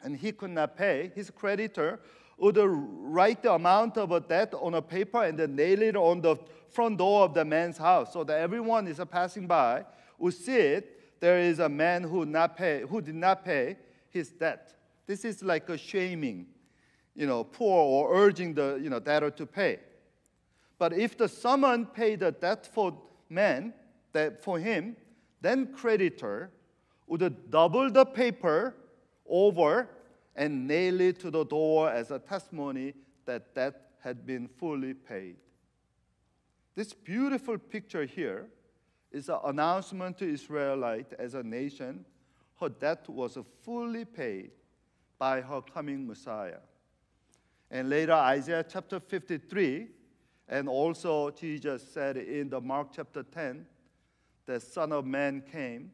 and 0.01 0.17
he 0.17 0.31
could 0.31 0.49
not 0.49 0.75
pay, 0.75 1.11
his 1.13 1.29
creditor 1.29 1.99
would 2.37 2.57
uh, 2.57 2.67
write 2.67 3.43
the 3.43 3.53
amount 3.53 3.97
of 3.97 4.11
a 4.11 4.19
debt 4.19 4.53
on 4.59 4.73
a 4.73 4.81
paper 4.81 5.23
and 5.23 5.37
then 5.37 5.55
nail 5.55 5.81
it 5.81 5.95
on 5.95 6.21
the 6.21 6.35
front 6.69 6.97
door 6.97 7.23
of 7.23 7.33
the 7.33 7.45
man's 7.45 7.77
house 7.77 8.13
so 8.13 8.23
that 8.23 8.39
everyone 8.39 8.87
is 8.87 8.99
passing 9.11 9.47
by 9.47 9.85
would 10.17 10.33
see 10.33 10.55
it. 10.55 11.19
There 11.19 11.39
is 11.39 11.59
a 11.59 11.69
man 11.69 12.03
who, 12.03 12.25
not 12.25 12.57
pay, 12.57 12.81
who 12.81 13.01
did 13.01 13.15
not 13.15 13.45
pay 13.45 13.77
his 14.09 14.29
debt. 14.31 14.73
This 15.05 15.23
is 15.23 15.43
like 15.43 15.69
a 15.69 15.77
shaming, 15.77 16.47
you 17.15 17.27
know, 17.27 17.43
poor 17.43 17.83
or 17.83 18.15
urging 18.15 18.53
the 18.53 18.79
you 18.81 18.89
know, 18.89 18.99
debtor 18.99 19.31
to 19.31 19.45
pay. 19.45 19.79
But 20.77 20.93
if 20.93 21.17
the 21.17 21.29
someone 21.29 21.85
paid 21.85 22.21
the 22.21 22.31
debt 22.31 22.67
for 22.73 22.97
man, 23.29 23.73
that 24.11 24.43
for 24.43 24.59
him, 24.59 24.95
then 25.41 25.73
creditor 25.73 26.51
would 27.07 27.51
double 27.51 27.89
the 27.91 28.05
paper 28.05 28.75
over 29.27 29.89
and 30.35 30.67
nail 30.67 30.99
it 31.01 31.19
to 31.19 31.31
the 31.31 31.43
door 31.45 31.89
as 31.89 32.11
a 32.11 32.19
testimony 32.19 32.93
that 33.25 33.53
that 33.55 33.91
had 33.99 34.25
been 34.25 34.47
fully 34.47 34.93
paid. 34.93 35.37
This 36.75 36.93
beautiful 36.93 37.57
picture 37.57 38.05
here 38.05 38.47
is 39.11 39.29
an 39.29 39.39
announcement 39.45 40.17
to 40.17 40.25
Israelite 40.25 41.13
as 41.19 41.35
a 41.35 41.43
nation 41.43 42.05
her 42.63 42.69
debt 42.69 43.09
was 43.09 43.37
fully 43.61 44.05
paid 44.05 44.51
by 45.19 45.41
her 45.41 45.61
coming 45.61 46.07
Messiah. 46.07 46.59
And 47.69 47.89
later, 47.89 48.13
Isaiah 48.13 48.65
chapter 48.67 48.99
53 48.99 49.87
and 50.47 50.69
also, 50.69 51.31
Jesus 51.31 51.85
said 51.93 52.17
in 52.17 52.49
the 52.49 52.61
Mark 52.61 52.89
chapter 52.95 53.23
10, 53.23 53.65
the 54.45 54.59
Son 54.59 54.91
of 54.91 55.05
Man 55.05 55.41
came 55.51 55.91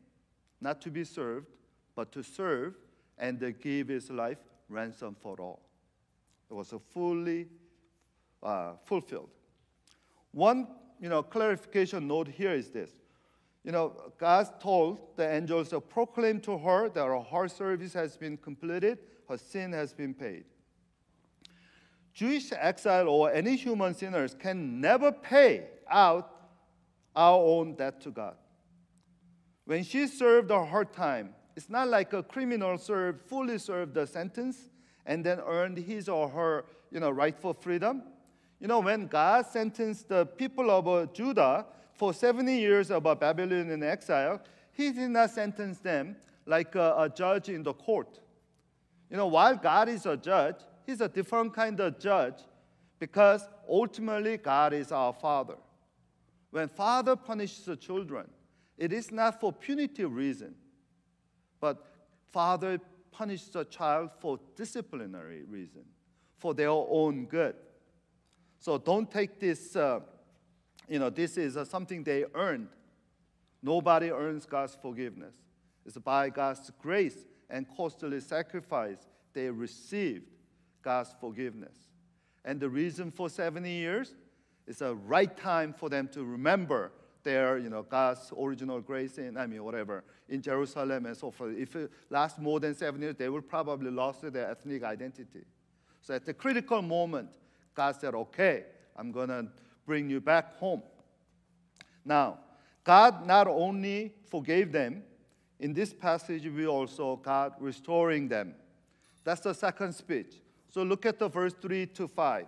not 0.59 0.81
to 0.81 0.89
be 0.89 1.03
served, 1.03 1.47
but 1.95 2.11
to 2.11 2.23
serve 2.23 2.75
and 3.19 3.39
to 3.39 3.51
give 3.51 3.89
his 3.89 4.09
life 4.09 4.37
ransom 4.69 5.15
for 5.19 5.35
all. 5.39 5.61
It 6.49 6.53
was 6.53 6.73
fully 6.93 7.47
uh, 8.41 8.73
fulfilled. 8.85 9.29
One, 10.31 10.67
you 10.99 11.09
know, 11.09 11.21
clarification 11.21 12.07
note 12.07 12.27
here 12.27 12.51
is 12.51 12.69
this. 12.69 12.91
You 13.63 13.71
know, 13.71 13.93
God 14.17 14.47
told 14.59 15.15
the 15.17 15.29
angels 15.29 15.69
to 15.69 15.81
proclaim 15.81 16.39
to 16.41 16.57
her 16.57 16.89
that 16.89 17.25
her 17.31 17.47
service 17.47 17.93
has 17.93 18.17
been 18.17 18.37
completed, 18.37 18.99
her 19.27 19.37
sin 19.37 19.73
has 19.73 19.93
been 19.93 20.13
paid. 20.13 20.45
Jewish 22.13 22.51
exile 22.51 23.07
or 23.07 23.31
any 23.31 23.55
human 23.55 23.93
sinners 23.93 24.35
can 24.37 24.81
never 24.81 25.11
pay 25.11 25.67
out 25.89 26.35
our 27.15 27.37
own 27.37 27.75
debt 27.75 28.01
to 28.01 28.11
God. 28.11 28.35
When 29.65 29.83
she 29.83 30.07
served 30.07 30.49
her 30.49 30.65
hard 30.65 30.93
time, 30.93 31.35
it's 31.59 31.69
not 31.69 31.89
like 31.89 32.13
a 32.13 32.23
criminal 32.23 32.77
served, 32.77 33.21
fully 33.27 33.57
served 33.57 33.93
the 33.93 34.07
sentence 34.07 34.69
and 35.05 35.25
then 35.25 35.41
earned 35.41 35.77
his 35.77 36.07
or 36.07 36.29
her 36.29 36.63
you 36.89 37.01
know, 37.01 37.09
rightful 37.09 37.53
freedom. 37.53 38.01
You 38.61 38.69
know, 38.69 38.79
when 38.79 39.07
God 39.07 39.45
sentenced 39.45 40.07
the 40.07 40.25
people 40.25 40.71
of 40.71 40.87
uh, 40.87 41.07
Judah 41.11 41.65
for 41.91 42.13
70 42.13 42.57
years 42.57 42.89
of 42.91 43.03
Babylonian 43.03 43.83
exile, 43.83 44.39
he 44.71 44.93
did 44.93 45.09
not 45.09 45.31
sentence 45.31 45.79
them 45.79 46.15
like 46.45 46.75
a, 46.75 46.95
a 46.97 47.09
judge 47.09 47.49
in 47.49 47.61
the 47.61 47.73
court. 47.73 48.21
You 49.09 49.17
know, 49.17 49.27
while 49.27 49.57
God 49.57 49.89
is 49.89 50.05
a 50.05 50.15
judge, 50.15 50.55
He's 50.85 51.01
a 51.01 51.09
different 51.09 51.53
kind 51.53 51.77
of 51.81 51.99
judge 51.99 52.39
because 52.99 53.45
ultimately 53.67 54.37
God 54.37 54.71
is 54.71 54.93
our 54.93 55.11
Father. 55.11 55.57
When 56.51 56.69
Father 56.69 57.17
punishes 57.17 57.65
the 57.65 57.75
children, 57.75 58.29
it 58.77 58.93
is 58.93 59.11
not 59.11 59.41
for 59.41 59.51
punitive 59.51 60.13
reason, 60.13 60.55
but 61.59 61.85
Father 62.31 62.79
punishes 63.11 63.55
a 63.55 63.65
child 63.65 64.11
for 64.19 64.39
disciplinary 64.55 65.43
reason, 65.43 65.83
for 66.37 66.53
their 66.53 66.69
own 66.69 67.25
good. 67.25 67.55
So 68.59 68.77
don't 68.77 69.09
take 69.09 69.39
this, 69.39 69.75
uh, 69.75 70.01
you 70.87 70.99
know, 70.99 71.09
this 71.09 71.37
is 71.37 71.57
uh, 71.57 71.65
something 71.65 72.03
they 72.03 72.25
earned. 72.35 72.69
Nobody 73.61 74.11
earns 74.11 74.45
God's 74.45 74.77
forgiveness. 74.81 75.35
It's 75.85 75.97
by 75.97 76.29
God's 76.29 76.71
grace 76.81 77.25
and 77.49 77.65
costly 77.75 78.19
sacrifice 78.19 79.07
they 79.33 79.49
received 79.49 80.25
God's 80.81 81.13
forgiveness. 81.19 81.75
And 82.45 82.59
the 82.59 82.69
reason 82.69 83.11
for 83.11 83.29
70 83.29 83.69
years 83.69 84.15
is 84.67 84.81
a 84.81 84.93
right 84.93 85.35
time 85.35 85.73
for 85.73 85.89
them 85.89 86.07
to 86.13 86.23
remember 86.23 86.91
their, 87.23 87.57
you 87.57 87.69
know, 87.69 87.83
God's 87.83 88.31
original 88.39 88.81
grace 88.81 89.17
in, 89.17 89.37
I 89.37 89.47
mean, 89.47 89.63
whatever, 89.63 90.03
in 90.27 90.41
Jerusalem 90.41 91.05
and 91.05 91.15
so 91.15 91.31
forth. 91.31 91.55
If 91.57 91.75
it 91.75 91.91
lasts 92.09 92.39
more 92.39 92.59
than 92.59 92.75
seven 92.75 93.01
years, 93.01 93.15
they 93.15 93.29
will 93.29 93.41
probably 93.41 93.91
lost 93.91 94.21
their 94.21 94.49
ethnic 94.49 94.83
identity. 94.83 95.43
So 96.01 96.13
at 96.13 96.25
the 96.25 96.33
critical 96.33 96.81
moment, 96.81 97.29
God 97.75 97.95
said, 97.99 98.15
okay, 98.15 98.65
I'm 98.95 99.11
going 99.11 99.29
to 99.29 99.47
bring 99.85 100.09
you 100.09 100.21
back 100.21 100.55
home. 100.57 100.83
Now, 102.05 102.39
God 102.83 103.25
not 103.25 103.47
only 103.47 104.13
forgave 104.25 104.71
them, 104.71 105.03
in 105.59 105.73
this 105.73 105.93
passage, 105.93 106.47
we 106.47 106.67
also 106.67 107.17
God 107.17 107.53
restoring 107.59 108.29
them. 108.29 108.55
That's 109.23 109.41
the 109.41 109.53
second 109.53 109.93
speech. 109.93 110.35
So 110.69 110.83
look 110.83 111.05
at 111.05 111.19
the 111.19 111.27
verse 111.27 111.53
3 111.61 111.87
to 111.87 112.07
5. 112.07 112.45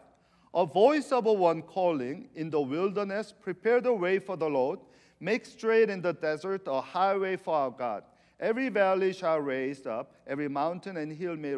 A 0.54 0.66
voice 0.66 1.12
of 1.12 1.28
a 1.28 1.34
one 1.34 1.62
calling 1.62 2.28
in 2.36 2.50
the 2.50 2.60
wilderness, 2.60 3.34
prepare 3.40 3.80
the 3.80 3.94
way 3.94 4.20
for 4.20 4.36
the 4.36 4.50
Lord, 4.50 4.80
make 5.20 5.46
straight 5.46 5.90
in 5.90 6.02
the 6.02 6.14
desert 6.14 6.64
a 6.68 6.82
highway 6.82 7.38
for 7.38 7.56
our 7.56 7.72
God. 7.72 8.04
Every 8.40 8.70
valley 8.70 9.14
shall 9.14 9.40
raise 9.40 9.86
up, 9.86 10.16
every 10.28 10.50
mountain 10.50 10.98
and 10.98 11.12
hill 11.12 11.38
may 11.38 11.56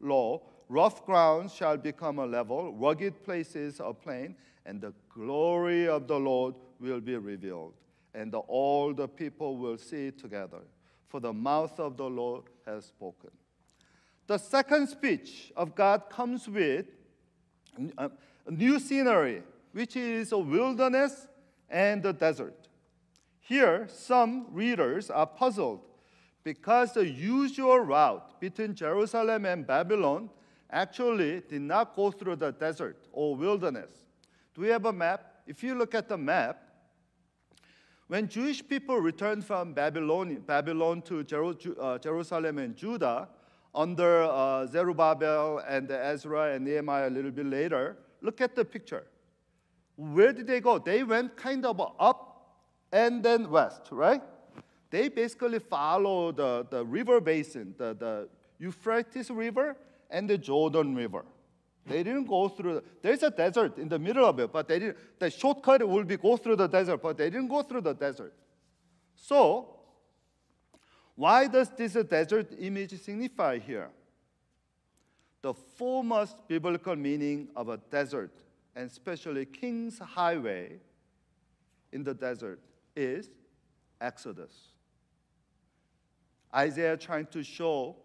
low. 0.00 0.42
Rough 0.68 1.06
ground 1.06 1.50
shall 1.50 1.78
become 1.78 2.18
a 2.18 2.26
level, 2.26 2.74
rugged 2.74 3.24
places 3.24 3.80
a 3.80 3.94
plain, 3.94 4.34
and 4.66 4.80
the 4.80 4.92
glory 5.08 5.88
of 5.88 6.06
the 6.06 6.18
Lord 6.18 6.54
will 6.78 7.00
be 7.00 7.16
revealed, 7.16 7.72
and 8.14 8.30
the, 8.30 8.38
all 8.40 8.92
the 8.92 9.08
people 9.08 9.56
will 9.56 9.78
see 9.78 10.08
it 10.08 10.18
together. 10.18 10.60
For 11.06 11.20
the 11.20 11.32
mouth 11.32 11.80
of 11.80 11.96
the 11.96 12.10
Lord 12.10 12.44
has 12.66 12.84
spoken. 12.84 13.30
The 14.26 14.36
second 14.36 14.88
speech 14.88 15.50
of 15.56 15.74
God 15.74 16.10
comes 16.10 16.46
with 16.46 16.84
a 17.96 18.10
new 18.48 18.78
scenery, 18.78 19.42
which 19.72 19.96
is 19.96 20.32
a 20.32 20.38
wilderness 20.38 21.26
and 21.68 22.04
a 22.04 22.12
desert. 22.12 22.68
Here, 23.40 23.86
some 23.90 24.46
readers 24.50 25.10
are 25.10 25.26
puzzled 25.26 25.80
because 26.44 26.92
the 26.92 27.06
usual 27.06 27.80
route 27.80 28.40
between 28.40 28.74
Jerusalem 28.74 29.44
and 29.46 29.66
Babylon 29.66 30.30
actually 30.70 31.40
did 31.48 31.62
not 31.62 31.96
go 31.96 32.10
through 32.10 32.36
the 32.36 32.52
desert 32.52 33.06
or 33.12 33.36
wilderness. 33.36 33.90
Do 34.54 34.62
we 34.62 34.68
have 34.68 34.84
a 34.84 34.92
map? 34.92 35.42
If 35.46 35.62
you 35.62 35.74
look 35.74 35.94
at 35.94 36.08
the 36.08 36.18
map, 36.18 36.62
when 38.06 38.28
Jewish 38.28 38.66
people 38.66 38.98
returned 38.98 39.44
from 39.44 39.74
Babylon, 39.74 40.42
Babylon 40.46 41.02
to 41.02 41.20
uh, 41.80 41.98
Jerusalem 41.98 42.58
and 42.58 42.74
Judah, 42.74 43.28
under 43.74 44.22
uh, 44.22 44.66
Zerubbabel 44.66 45.62
and 45.68 45.90
Ezra 45.90 46.54
and 46.54 46.64
Nehemiah 46.64 47.08
a 47.08 47.10
little 47.10 47.30
bit 47.30 47.46
later, 47.46 47.96
look 48.20 48.40
at 48.40 48.54
the 48.54 48.64
picture. 48.64 49.04
Where 49.96 50.32
did 50.32 50.46
they 50.46 50.60
go? 50.60 50.78
They 50.78 51.02
went 51.02 51.36
kind 51.36 51.66
of 51.66 51.80
up 51.98 52.28
and 52.92 53.22
then 53.22 53.50
west, 53.50 53.88
right? 53.90 54.22
They 54.90 55.08
basically 55.08 55.58
follow 55.58 56.32
the, 56.32 56.66
the 56.70 56.84
river 56.84 57.20
basin, 57.20 57.74
the, 57.76 57.94
the 57.94 58.28
Euphrates 58.58 59.30
River 59.30 59.76
and 60.10 60.28
the 60.28 60.38
Jordan 60.38 60.94
River. 60.94 61.24
They 61.86 62.02
didn't 62.02 62.26
go 62.26 62.48
through. 62.48 62.82
There's 63.02 63.22
a 63.22 63.30
desert 63.30 63.78
in 63.78 63.88
the 63.88 63.98
middle 63.98 64.24
of 64.24 64.38
it, 64.38 64.52
but 64.52 64.68
they 64.68 64.78
didn't. 64.78 64.98
The 65.18 65.30
shortcut 65.30 65.86
will 65.88 66.04
be 66.04 66.16
go 66.16 66.36
through 66.36 66.56
the 66.56 66.66
desert, 66.66 67.02
but 67.02 67.16
they 67.16 67.30
didn't 67.30 67.48
go 67.48 67.62
through 67.62 67.80
the 67.80 67.94
desert. 67.94 68.34
So 69.14 69.77
why 71.18 71.48
does 71.48 71.68
this 71.70 71.94
desert 71.94 72.52
image 72.60 72.96
signify 73.02 73.58
here? 73.58 73.90
The 75.42 75.52
foremost 75.52 76.46
biblical 76.46 76.94
meaning 76.94 77.48
of 77.56 77.68
a 77.70 77.78
desert, 77.90 78.30
and 78.76 78.88
especially 78.88 79.44
King's 79.44 79.98
Highway 79.98 80.78
in 81.90 82.04
the 82.04 82.14
desert, 82.14 82.60
is 82.94 83.30
Exodus. 84.00 84.52
Isaiah 86.54 86.96
trying 86.96 87.26
to 87.32 87.42
show 87.42 87.96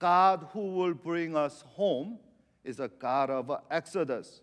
God 0.00 0.48
who 0.52 0.72
will 0.74 0.94
bring 0.94 1.36
us 1.36 1.62
home 1.68 2.18
is 2.64 2.80
a 2.80 2.88
God 2.88 3.30
of 3.30 3.48
Exodus. 3.70 4.40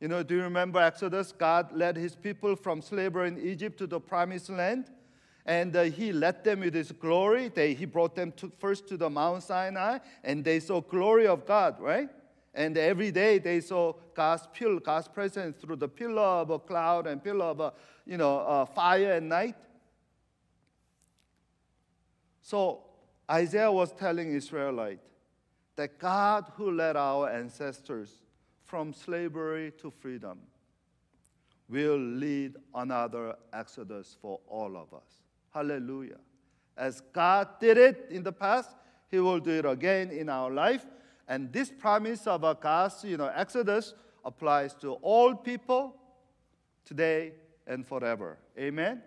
You 0.00 0.08
know, 0.08 0.24
do 0.24 0.34
you 0.34 0.42
remember 0.42 0.80
Exodus? 0.80 1.30
God 1.30 1.72
led 1.72 1.96
his 1.96 2.16
people 2.16 2.56
from 2.56 2.82
slavery 2.82 3.28
in 3.28 3.38
Egypt 3.38 3.78
to 3.78 3.86
the 3.86 4.00
promised 4.00 4.50
land 4.50 4.90
and 5.48 5.74
uh, 5.74 5.84
he 5.84 6.12
led 6.12 6.44
them 6.44 6.60
with 6.60 6.74
his 6.74 6.92
glory. 6.92 7.48
They, 7.48 7.72
he 7.72 7.86
brought 7.86 8.14
them 8.14 8.32
to, 8.32 8.52
first 8.58 8.86
to 8.88 8.98
the 8.98 9.08
Mount 9.08 9.42
Sinai, 9.42 9.98
and 10.22 10.44
they 10.44 10.60
saw 10.60 10.82
glory 10.82 11.26
of 11.26 11.46
God, 11.46 11.80
right? 11.80 12.10
And 12.52 12.76
every 12.76 13.10
day 13.10 13.38
they 13.38 13.62
saw 13.62 13.94
God's 14.14 14.46
pillar, 14.52 14.78
God's 14.78 15.08
presence 15.08 15.56
through 15.56 15.76
the 15.76 15.88
pillar 15.88 16.20
of 16.42 16.50
a 16.50 16.58
cloud 16.58 17.06
and 17.06 17.24
pillar 17.24 17.46
of 17.46 17.60
a, 17.60 17.72
you 18.04 18.18
know, 18.18 18.40
uh, 18.40 18.66
fire 18.66 19.12
at 19.12 19.22
night. 19.22 19.56
So 22.42 22.82
Isaiah 23.30 23.72
was 23.72 23.92
telling 23.92 24.34
Israelite 24.34 25.00
that 25.76 25.98
God 25.98 26.52
who 26.56 26.72
led 26.72 26.94
our 26.96 27.30
ancestors 27.30 28.10
from 28.64 28.92
slavery 28.92 29.72
to 29.78 29.90
freedom 29.90 30.40
will 31.70 31.96
lead 31.96 32.56
another 32.74 33.34
exodus 33.54 34.14
for 34.20 34.40
all 34.46 34.76
of 34.76 34.92
us. 34.92 35.27
Hallelujah. 35.52 36.18
As 36.76 37.00
God 37.12 37.48
did 37.60 37.76
it 37.76 38.06
in 38.10 38.22
the 38.22 38.32
past, 38.32 38.70
He 39.10 39.18
will 39.18 39.40
do 39.40 39.50
it 39.50 39.64
again 39.64 40.10
in 40.10 40.28
our 40.28 40.50
life. 40.50 40.86
And 41.26 41.52
this 41.52 41.70
promise 41.70 42.26
of 42.26 42.44
a 42.44 42.54
God's 42.54 43.04
you 43.04 43.16
know, 43.16 43.30
Exodus 43.34 43.94
applies 44.24 44.74
to 44.76 44.92
all 44.94 45.34
people 45.34 45.96
today 46.84 47.32
and 47.66 47.86
forever. 47.86 48.38
Amen. 48.58 49.02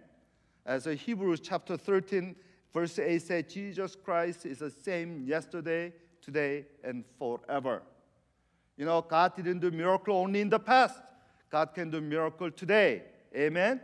As 0.65 0.85
a 0.85 0.93
Hebrews 0.93 1.39
chapter 1.39 1.77
13, 1.77 2.35
verse 2.73 2.99
8 2.99 3.21
says, 3.21 3.45
Jesus 3.47 3.95
Christ 3.95 4.45
is 4.45 4.59
the 4.59 4.69
same 4.69 5.23
yesterday, 5.25 5.93
today, 6.21 6.65
and 6.83 7.03
forever. 7.17 7.81
You 8.77 8.85
know, 8.85 9.01
God 9.01 9.35
didn't 9.35 9.59
do 9.59 9.71
miracle 9.71 10.15
only 10.15 10.41
in 10.41 10.49
the 10.49 10.59
past. 10.59 10.99
God 11.49 11.73
can 11.73 11.89
do 11.89 11.99
miracle 12.01 12.51
today. 12.51 13.03
Amen. 13.35 13.81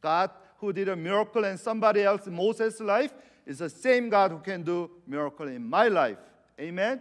God 0.00 0.30
who 0.60 0.72
did 0.72 0.88
a 0.88 0.96
miracle 0.96 1.44
in 1.44 1.56
somebody 1.56 2.02
else, 2.02 2.26
Moses' 2.26 2.80
life, 2.80 3.12
is 3.46 3.58
the 3.58 3.70
same 3.70 4.10
God 4.10 4.30
who 4.30 4.38
can 4.38 4.62
do 4.62 4.90
miracle 5.06 5.48
in 5.48 5.66
my 5.66 5.88
life. 5.88 6.18
Amen? 6.60 7.00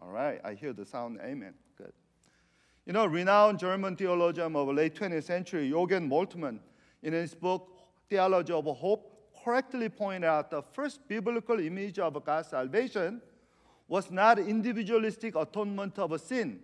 All 0.00 0.10
right, 0.10 0.40
I 0.44 0.54
hear 0.54 0.72
the 0.72 0.86
sound. 0.86 1.18
Amen. 1.22 1.54
Good. 1.76 1.92
You 2.86 2.92
know, 2.92 3.06
renowned 3.06 3.58
German 3.58 3.96
theologian 3.96 4.54
of 4.54 4.66
the 4.68 4.72
late 4.72 4.94
20th 4.94 5.24
century, 5.24 5.70
Jürgen 5.70 6.08
Moltmann, 6.08 6.60
in 7.02 7.12
his 7.12 7.34
book 7.34 7.68
Theology 8.08 8.52
of 8.52 8.64
Hope, 8.64 9.12
correctly 9.44 9.88
pointed 9.88 10.26
out 10.26 10.50
the 10.50 10.62
first 10.62 11.06
biblical 11.08 11.58
image 11.58 11.98
of 11.98 12.24
God's 12.24 12.48
salvation 12.48 13.20
was 13.88 14.10
not 14.10 14.38
individualistic 14.38 15.34
atonement 15.36 15.98
of 15.98 16.12
a 16.12 16.18
sin 16.18 16.60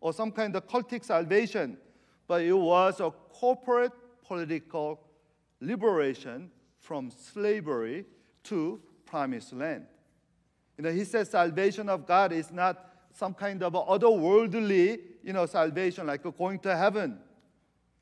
or 0.00 0.12
some 0.12 0.32
kind 0.32 0.54
of 0.56 0.66
cultic 0.66 1.04
salvation, 1.04 1.78
but 2.26 2.42
it 2.42 2.52
was 2.52 3.00
a 3.00 3.10
corporate 3.10 3.92
political 4.32 4.98
liberation 5.60 6.50
from 6.78 7.10
slavery 7.10 8.06
to 8.42 8.80
promised 9.04 9.52
land. 9.52 9.84
You 10.78 10.84
know, 10.84 10.90
he 10.90 11.04
says 11.04 11.28
salvation 11.28 11.90
of 11.90 12.06
God 12.06 12.32
is 12.32 12.50
not 12.50 12.82
some 13.12 13.34
kind 13.34 13.62
of 13.62 13.74
otherworldly, 13.74 15.00
you 15.22 15.34
know, 15.34 15.44
salvation 15.44 16.06
like 16.06 16.22
going 16.38 16.58
to 16.60 16.74
heaven. 16.74 17.18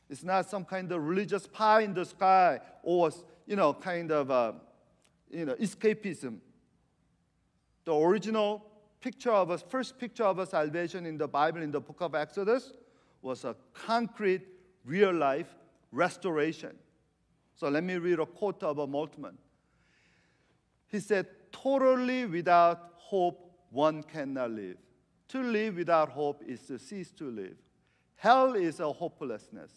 It's 0.09 0.23
not 0.23 0.49
some 0.49 0.65
kind 0.65 0.93
of 0.93 1.03
religious 1.03 1.49
pie 1.49 1.81
in 1.81 1.95
the 1.95 2.05
sky 2.05 2.61
or, 2.85 3.11
you 3.45 3.57
know, 3.57 3.75
kind 3.75 4.13
of, 4.13 4.31
uh, 4.31 4.53
you 5.33 5.47
know, 5.47 5.55
escapism. 5.57 6.39
The 7.85 7.93
original 7.93 8.65
picture 9.01 9.33
of 9.33 9.51
us, 9.51 9.65
first 9.69 9.99
picture 9.99 10.25
of 10.25 10.39
a 10.39 10.47
salvation 10.47 11.07
in 11.07 11.19
the 11.19 11.27
Bible, 11.27 11.61
in 11.61 11.73
the 11.73 11.81
book 11.81 12.01
of 12.01 12.15
Exodus, 12.15 12.73
was 13.21 13.45
a 13.45 13.57
concrete, 13.75 14.43
real 14.85 15.13
life 15.13 15.57
restoration. 15.93 16.77
So 17.55 17.69
let 17.69 17.85
me 17.85 17.97
read 17.97 18.19
a 18.19 18.27
quote 18.27 18.63
of 18.63 18.79
a 18.79 18.87
Moltmann. 18.87 19.37
He 20.89 21.01
said, 21.01 21.27
Totally 21.53 22.27
without 22.27 22.93
hope, 22.97 23.53
one 23.71 24.03
cannot 24.03 24.53
live. 24.53 24.77
To 25.29 25.43
live 25.43 25.77
without 25.77 26.11
hope 26.11 26.43
is 26.47 26.61
to 26.63 26.79
cease 26.79 27.11
to 27.13 27.31
live. 27.31 27.57
Hell 28.17 28.55
is 28.55 28.81
a 28.81 28.91
hopelessness. 28.93 29.71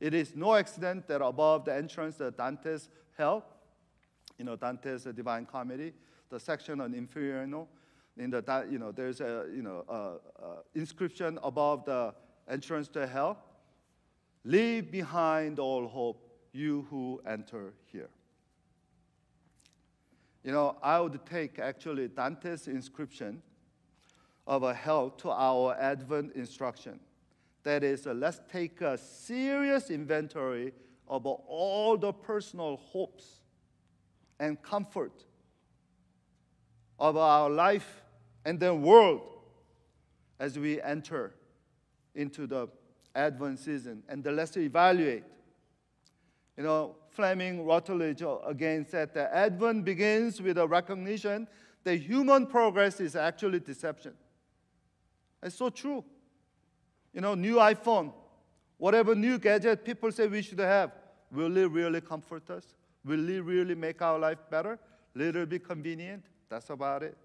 It 0.00 0.14
is 0.14 0.34
no 0.34 0.54
accident 0.54 1.06
that 1.08 1.22
above 1.22 1.64
the 1.64 1.74
entrance 1.74 2.20
of 2.20 2.36
Dante's 2.36 2.88
hell, 3.16 3.44
you 4.38 4.44
know, 4.44 4.56
Dante's 4.56 5.04
Divine 5.04 5.46
Comedy, 5.46 5.92
the 6.28 6.40
section 6.40 6.80
on 6.80 6.94
Inferno, 6.94 7.68
in 8.16 8.30
the, 8.30 8.66
you 8.70 8.78
know, 8.78 8.92
there's 8.92 9.20
a, 9.20 9.46
you 9.54 9.62
know, 9.62 10.20
inscription 10.74 11.38
above 11.42 11.84
the 11.84 12.14
entrance 12.48 12.88
to 12.88 13.06
hell 13.06 13.38
Leave 14.44 14.90
behind 14.90 15.58
all 15.58 15.86
hope, 15.86 16.28
you 16.52 16.86
who 16.90 17.20
enter 17.26 17.72
here. 17.86 18.10
You 20.42 20.50
know, 20.50 20.76
I 20.82 20.98
would 21.00 21.24
take 21.24 21.58
actually 21.58 22.08
Dante's 22.08 22.66
inscription 22.66 23.42
of 24.46 24.64
a 24.64 24.74
hell 24.74 25.10
to 25.10 25.30
our 25.30 25.74
Advent 25.78 26.34
instruction. 26.34 26.98
That 27.62 27.84
is, 27.84 28.06
uh, 28.08 28.12
let's 28.12 28.40
take 28.50 28.80
a 28.80 28.98
serious 28.98 29.88
inventory 29.90 30.72
of 31.06 31.26
all 31.26 31.96
the 31.96 32.12
personal 32.12 32.76
hopes 32.76 33.40
and 34.40 34.60
comfort 34.60 35.24
of 36.98 37.16
our 37.16 37.48
life 37.48 38.02
and 38.44 38.58
the 38.58 38.74
world 38.74 39.22
as 40.40 40.58
we 40.58 40.80
enter 40.82 41.34
into 42.16 42.48
the 42.48 42.68
Advent 43.14 43.58
season, 43.58 44.02
and 44.08 44.24
let's 44.24 44.56
evaluate. 44.56 45.24
You 46.56 46.64
know, 46.64 46.96
Fleming 47.10 47.64
Rutledge 47.64 48.22
again 48.46 48.86
said 48.88 49.12
that 49.14 49.32
Advent 49.32 49.84
begins 49.84 50.40
with 50.40 50.58
a 50.58 50.66
recognition 50.66 51.46
that 51.84 51.96
human 51.96 52.46
progress 52.46 53.00
is 53.00 53.16
actually 53.16 53.60
deception. 53.60 54.12
It's 55.42 55.56
so 55.56 55.68
true. 55.70 56.04
you 57.12 57.20
know, 57.20 57.34
new 57.34 57.56
iPhone, 57.56 58.12
whatever 58.78 59.14
new 59.14 59.38
gadget 59.38 59.84
people 59.84 60.10
say 60.10 60.26
we 60.26 60.42
should 60.42 60.58
have, 60.58 60.92
will 61.30 61.56
it 61.56 61.70
really 61.70 62.00
comfort 62.00 62.48
us? 62.50 62.74
Will 63.04 63.28
it 63.28 63.40
really 63.44 63.74
make 63.74 64.00
our 64.00 64.18
life 64.18 64.38
better? 64.50 64.78
Little 65.14 65.44
bit 65.44 65.66
convenient? 65.66 66.24
That's 66.48 66.70
about 66.70 67.02
it. 67.02 67.16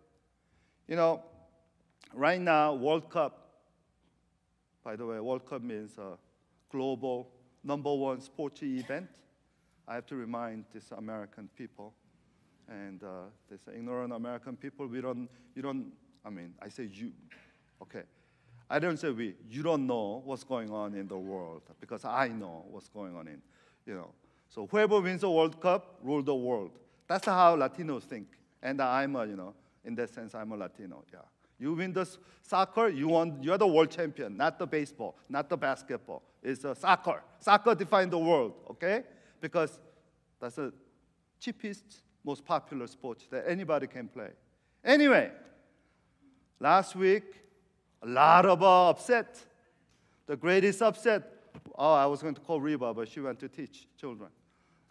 You 0.87 0.95
know, 0.95 1.23
right 2.13 2.39
now, 2.39 2.73
World 2.73 3.09
Cup, 3.09 3.46
by 4.87 4.95
the 4.95 5.05
way, 5.05 5.19
World 5.19 5.45
Cup 5.45 5.61
means 5.61 5.97
a 5.97 6.17
global 6.71 7.27
number 7.61 7.93
one 7.93 8.21
sports 8.21 8.63
event. 8.63 9.09
I 9.85 9.95
have 9.95 10.05
to 10.05 10.15
remind 10.15 10.63
these 10.73 10.93
American 10.97 11.49
people 11.57 11.93
and 12.69 13.03
uh, 13.03 13.07
these 13.51 13.59
ignorant 13.75 14.13
American 14.13 14.55
people, 14.55 14.87
we 14.87 15.01
don't, 15.01 15.27
you 15.55 15.61
don't, 15.61 15.91
I 16.23 16.29
mean, 16.29 16.53
I 16.61 16.69
say 16.69 16.83
you, 16.89 17.11
okay. 17.81 18.03
I 18.69 18.79
don't 18.79 18.95
say 18.95 19.09
we, 19.09 19.35
you 19.49 19.61
don't 19.61 19.85
know 19.85 20.21
what's 20.23 20.45
going 20.45 20.71
on 20.71 20.95
in 20.95 21.09
the 21.09 21.17
world 21.17 21.63
because 21.81 22.05
I 22.05 22.29
know 22.29 22.63
what's 22.71 22.87
going 22.87 23.13
on 23.13 23.27
in, 23.27 23.41
you 23.85 23.93
know. 23.93 24.11
So 24.47 24.67
whoever 24.71 25.01
wins 25.01 25.19
the 25.19 25.29
World 25.29 25.59
Cup, 25.59 25.99
rule 26.01 26.23
the 26.23 26.33
world. 26.33 26.71
That's 27.07 27.25
how 27.25 27.57
Latinos 27.57 28.03
think. 28.03 28.27
And 28.63 28.81
I'm 28.81 29.17
a, 29.17 29.25
you 29.25 29.35
know, 29.35 29.53
in 29.83 29.95
that 29.95 30.13
sense, 30.13 30.33
I'm 30.33 30.53
a 30.53 30.55
Latino, 30.55 31.03
yeah. 31.11 31.19
You 31.59 31.73
win 31.73 31.93
the 31.93 32.07
soccer, 32.43 32.87
you 32.87 33.07
want, 33.07 33.43
you're 33.43 33.57
the 33.57 33.67
world 33.67 33.89
champion, 33.89 34.37
not 34.37 34.59
the 34.59 34.67
baseball, 34.67 35.15
not 35.27 35.49
the 35.49 35.57
basketball. 35.57 36.21
It's 36.43 36.63
a 36.63 36.75
soccer. 36.75 37.23
Soccer 37.39 37.73
defines 37.73 38.11
the 38.11 38.19
world, 38.19 38.53
okay? 38.69 39.03
Because 39.41 39.79
that's 40.39 40.55
the 40.55 40.71
cheapest, 41.39 42.01
most 42.23 42.45
popular 42.45 42.87
sport 42.87 43.23
that 43.31 43.45
anybody 43.47 43.87
can 43.87 44.07
play. 44.07 44.29
Anyway, 44.83 45.31
last 46.59 46.95
week, 46.95 47.23
a 48.03 48.07
lot 48.07 48.45
of 48.45 48.61
uh, 48.61 48.89
upset. 48.89 49.43
The 50.27 50.37
greatest 50.37 50.81
upset. 50.81 51.23
Oh, 51.75 51.93
I 51.93 52.05
was 52.05 52.21
going 52.21 52.35
to 52.35 52.41
call 52.41 52.61
Reba, 52.61 52.93
but 52.93 53.09
she 53.09 53.19
went 53.19 53.39
to 53.39 53.49
teach 53.49 53.87
children. 53.99 54.29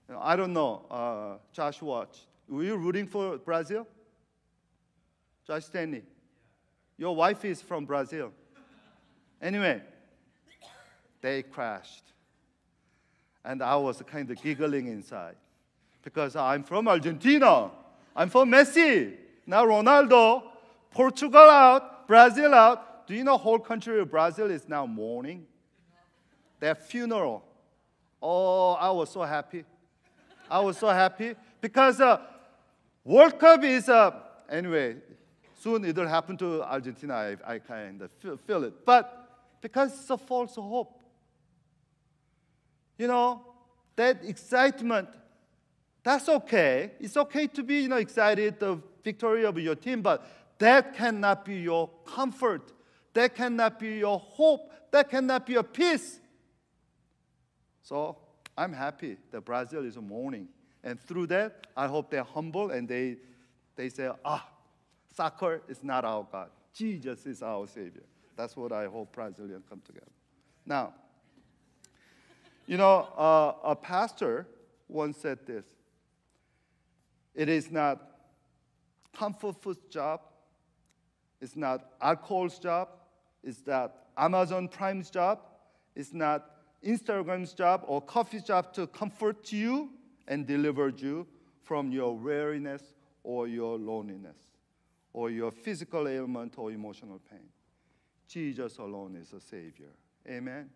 You 0.09 0.15
know, 0.15 0.21
I 0.23 0.35
don't 0.35 0.53
know. 0.53 0.85
Uh, 0.91 1.39
Josh 1.53 1.81
Watch. 1.81 2.19
Were 2.49 2.65
you 2.65 2.77
rooting 2.77 3.07
for 3.07 3.39
Brazil? 3.39 3.87
Josh 5.47 5.65
Stanley. 5.65 6.03
Your 6.99 7.15
wife 7.15 7.45
is 7.45 7.61
from 7.61 7.85
Brazil. 7.85 8.33
Anyway, 9.41 9.83
they 11.21 11.43
crashed. 11.43 12.05
And 13.45 13.63
I 13.63 13.77
was 13.77 14.03
kind 14.07 14.31
of 14.31 14.43
giggling 14.43 14.89
inside 14.89 15.37
because 16.03 16.37
I'm 16.37 16.65
from 16.65 16.89
Argentina. 16.89 17.71
I'm 18.15 18.29
from 18.29 18.51
Messi. 18.51 19.15
Now 19.47 19.65
Ronaldo, 19.65 20.43
Portugal 20.91 21.49
out, 21.51 22.09
Brazil 22.09 22.55
out. 22.55 23.07
Do 23.07 23.15
you 23.15 23.23
know 23.23 23.37
whole 23.37 23.59
country 23.59 24.01
of 24.01 24.11
Brazil 24.11 24.51
is 24.51 24.69
now 24.69 24.87
mourning? 24.87 25.47
Their 26.59 26.75
funeral. 26.75 27.45
Oh, 28.21 28.73
I 28.73 28.91
was 28.91 29.11
so 29.11 29.23
happy. 29.23 29.65
I 30.51 30.61
was 30.61 30.79
so 30.79 30.89
happy 30.89 31.35
because 31.61 32.01
uh, 32.01 32.21
World 33.05 33.39
Cup 33.39 33.63
is 33.63 33.89
uh, 33.89 34.11
anyway. 34.49 34.97
Soon 35.67 35.85
it'll 35.85 36.07
happen 36.07 36.37
to 36.37 36.63
Argentina. 36.63 37.13
I, 37.13 37.55
I 37.55 37.59
kind 37.59 38.01
of 38.01 38.13
feel, 38.13 38.37
feel 38.37 38.63
it, 38.63 38.85
but 38.85 39.59
because 39.61 39.93
it's 39.93 40.09
a 40.11 40.17
false 40.17 40.55
hope. 40.55 41.03
You 42.97 43.09
know, 43.09 43.45
that 43.97 44.25
excitement, 44.25 45.09
that's 46.05 46.29
okay. 46.29 46.93
It's 47.01 47.17
okay 47.17 47.49
to 47.49 47.65
be 47.65 47.81
you 47.81 47.89
know, 47.89 47.97
excited 47.97 48.61
the 48.61 48.81
victory 49.03 49.45
of 49.45 49.59
your 49.59 49.75
team, 49.75 50.03
but 50.03 50.25
that 50.59 50.95
cannot 50.95 51.45
be 51.45 51.57
your 51.57 51.91
comfort. 52.05 52.71
That 53.15 53.35
cannot 53.35 53.81
be 53.81 53.97
your 53.97 54.21
hope. 54.21 54.71
That 54.93 55.11
cannot 55.11 55.47
be 55.47 55.55
your 55.55 55.65
peace. 55.65 56.21
So 57.83 58.19
I'm 58.57 58.73
happy 58.73 59.17
that 59.33 59.45
Brazil 59.45 59.85
is 59.85 59.97
mourning. 59.97 60.47
And 60.85 61.01
through 61.01 61.27
that, 61.27 61.67
I 61.77 61.89
hope 61.89 62.09
they're 62.13 62.23
humble 62.23 62.71
and 62.71 62.89
they, 62.89 63.17
they 63.75 63.89
say, 63.89 64.09
ah, 64.25 64.47
soccer 65.17 65.63
is 65.69 65.83
not 65.83 66.05
our 66.05 66.27
God. 66.31 66.51
Jesus 66.75 67.25
is 67.27 67.43
our 67.43 67.67
Savior. 67.67 68.03
That's 68.37 68.57
what 68.57 68.73
I 68.73 68.87
hope 68.87 69.13
Brazilians 69.13 69.65
come 69.69 69.81
together. 69.85 70.07
Now, 70.67 70.93
you 72.67 72.77
know, 72.77 73.09
uh, 73.17 73.55
a 73.65 73.75
pastor 73.75 74.47
once 74.89 75.17
said 75.17 75.39
this 75.47 75.65
it 77.35 77.49
is 77.49 77.71
not 77.71 78.03
comfort 79.17 79.57
food's 79.63 79.87
job, 79.89 80.21
it's 81.41 81.57
not 81.57 81.93
alcohol's 82.03 82.59
job, 82.59 82.89
it's 83.43 83.63
not 83.67 83.95
Amazon 84.19 84.69
Prime's 84.69 85.09
job, 85.09 85.41
it's 85.95 86.13
not 86.13 86.51
Instagram's 86.85 87.55
job 87.55 87.85
or 87.87 88.03
coffee's 88.03 88.43
job 88.43 88.73
to 88.75 88.87
comfort 88.89 89.51
you 89.53 89.91
and 90.29 90.47
deliver 90.47 90.89
you 90.89 91.27
from 91.63 91.91
your 91.91 92.17
weariness 92.17 92.83
or 93.23 93.49
your 93.49 93.79
loneliness 93.79 94.37
or 95.17 95.31
your 95.31 95.51
physical 95.51 96.07
ailment 96.07 96.53
or 96.59 96.71
emotional 96.71 97.19
pain. 97.31 97.49
Jesus 98.29 98.77
alone 98.77 99.17
is 99.17 99.33
a 99.33 99.41
Savior. 99.41 99.89
Amen. 100.29 100.69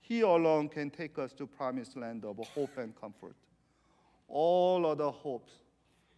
He 0.00 0.22
alone 0.22 0.70
can 0.70 0.88
take 0.88 1.18
us 1.18 1.34
to 1.34 1.46
promised 1.46 1.94
land 1.94 2.24
of 2.24 2.38
hope 2.38 2.78
and 2.78 2.98
comfort. 2.98 3.36
All 4.28 4.86
other 4.86 5.10
hopes 5.10 5.52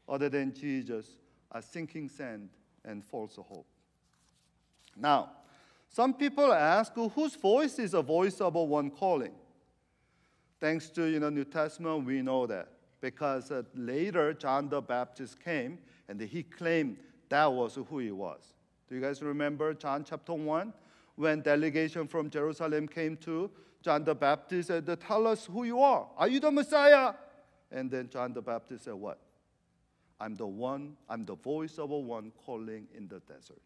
other 0.09 0.29
than 0.29 0.55
Jesus 0.55 1.19
are 1.51 1.61
sinking 1.61 2.09
sand 2.09 2.49
and 2.85 3.05
false 3.05 3.35
hope. 3.35 3.67
Now, 4.97 5.31
some 5.89 6.15
people 6.15 6.53
ask 6.53 6.93
whose 6.95 7.35
voice 7.35 7.81
is 7.81 7.91
the 7.91 8.03
voice 8.03 8.41
of 8.41 8.55
a 8.55 8.63
one 8.63 8.89
calling? 8.89 9.35
Thanks 10.61 10.91
to 10.91 11.07
you 11.07 11.19
know 11.19 11.29
New 11.29 11.45
Testament, 11.45 12.07
we 12.07 12.23
know 12.23 12.47
that 12.47 12.69
because 13.01 13.51
uh, 13.51 13.65
later 13.75 14.33
John 14.33 14.69
the 14.69 14.81
Baptist 14.81 15.43
came 15.43 15.79
and 16.09 16.21
he 16.21 16.45
claimed 16.45 16.99
that 17.29 17.47
was 17.47 17.75
who 17.75 17.99
he 17.99 18.11
was. 18.11 18.55
Do 18.89 18.95
you 18.95 19.01
guys 19.01 19.23
remember 19.23 19.75
John 19.75 20.05
chapter 20.05 20.35
one 20.35 20.73
when 21.17 21.41
delegation 21.41 22.07
from 22.07 22.31
Jerusalem 22.31 22.89
came 22.89 23.17
to 23.19 23.51
John 23.83 24.05
the 24.05 24.15
Baptist 24.15 24.71
and 24.71 24.87
said, 24.87 25.01
Tell 25.01 25.27
us 25.27 25.47
who 25.47 25.65
you 25.65 25.81
are. 25.81 26.07
Are 26.17 26.29
you 26.29 26.41
the 26.41 26.51
Messiah? 26.51 27.15
And 27.71 27.91
then 27.91 28.09
John 28.09 28.33
the 28.33 28.43
Baptist 28.43 28.85
said, 28.85 28.95
What? 28.95 29.19
I'm 30.21 30.35
the 30.35 30.47
one, 30.47 30.97
I'm 31.09 31.25
the 31.25 31.35
voice 31.35 31.79
of 31.79 31.91
a 31.91 31.99
one 31.99 32.33
calling 32.47 32.87
in 32.95 33.09
the 33.09 33.21
desert. 33.21 33.61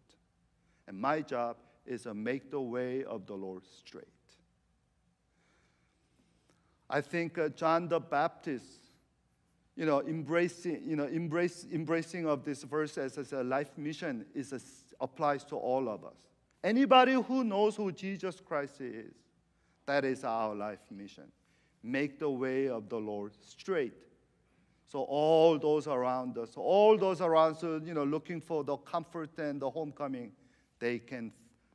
And 0.86 0.98
my 0.98 1.20
job 1.20 1.56
is 1.86 2.02
to 2.02 2.14
make 2.14 2.50
the 2.50 2.60
way 2.60 3.04
of 3.04 3.26
the 3.26 3.34
Lord 3.34 3.62
straight. 3.66 4.04
I 6.90 7.00
think 7.00 7.38
uh, 7.38 7.50
John 7.50 7.88
the 7.88 8.00
Baptist, 8.00 8.64
you 9.78 9.86
know, 9.86 10.00
embracing, 10.00 10.82
you 10.84 10.96
know, 10.96 11.06
embrace, 11.06 11.64
embracing 11.72 12.26
of 12.26 12.44
this 12.44 12.64
verse 12.64 12.98
as, 12.98 13.16
as 13.16 13.32
a 13.32 13.44
life 13.44 13.78
mission 13.78 14.26
is 14.34 14.52
a, 14.52 14.60
applies 15.00 15.44
to 15.44 15.54
all 15.54 15.88
of 15.88 16.04
us. 16.04 16.16
Anybody 16.64 17.12
who 17.12 17.44
knows 17.44 17.76
who 17.76 17.92
Jesus 17.92 18.40
Christ 18.40 18.80
is, 18.80 19.14
that 19.86 20.04
is 20.04 20.24
our 20.24 20.52
life 20.52 20.80
mission. 20.90 21.30
Make 21.84 22.18
the 22.18 22.28
way 22.28 22.68
of 22.68 22.88
the 22.88 22.96
Lord 22.96 23.34
straight. 23.40 23.94
So 24.88 25.02
all 25.02 25.60
those 25.60 25.86
around 25.86 26.36
us, 26.38 26.54
all 26.56 26.98
those 26.98 27.20
around 27.20 27.62
us, 27.62 27.62
you 27.84 27.94
know, 27.94 28.02
looking 28.02 28.40
for 28.40 28.64
the 28.64 28.78
comfort 28.78 29.38
and 29.38 29.62
the 29.62 29.70
homecoming, 29.70 30.32
they 30.80 30.98
can, 30.98 31.30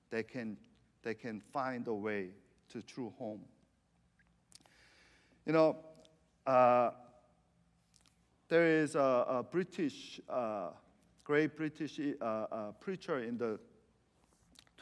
they 0.10 0.24
can, 0.24 0.58
they 1.04 1.14
can 1.14 1.40
find 1.40 1.88
a 1.88 1.94
way 1.94 2.32
to 2.74 2.82
true 2.82 3.14
home. 3.18 3.46
You 5.46 5.54
know, 5.54 5.78
uh, 6.46 6.90
there 8.50 8.68
is 8.68 8.96
a, 8.96 9.26
a 9.28 9.44
British, 9.44 10.20
uh, 10.30 10.70
great 11.24 11.56
British 11.56 12.00
uh, 12.00 12.24
uh 12.24 12.72
preacher 12.80 13.20
in 13.20 13.38
the 13.38 13.60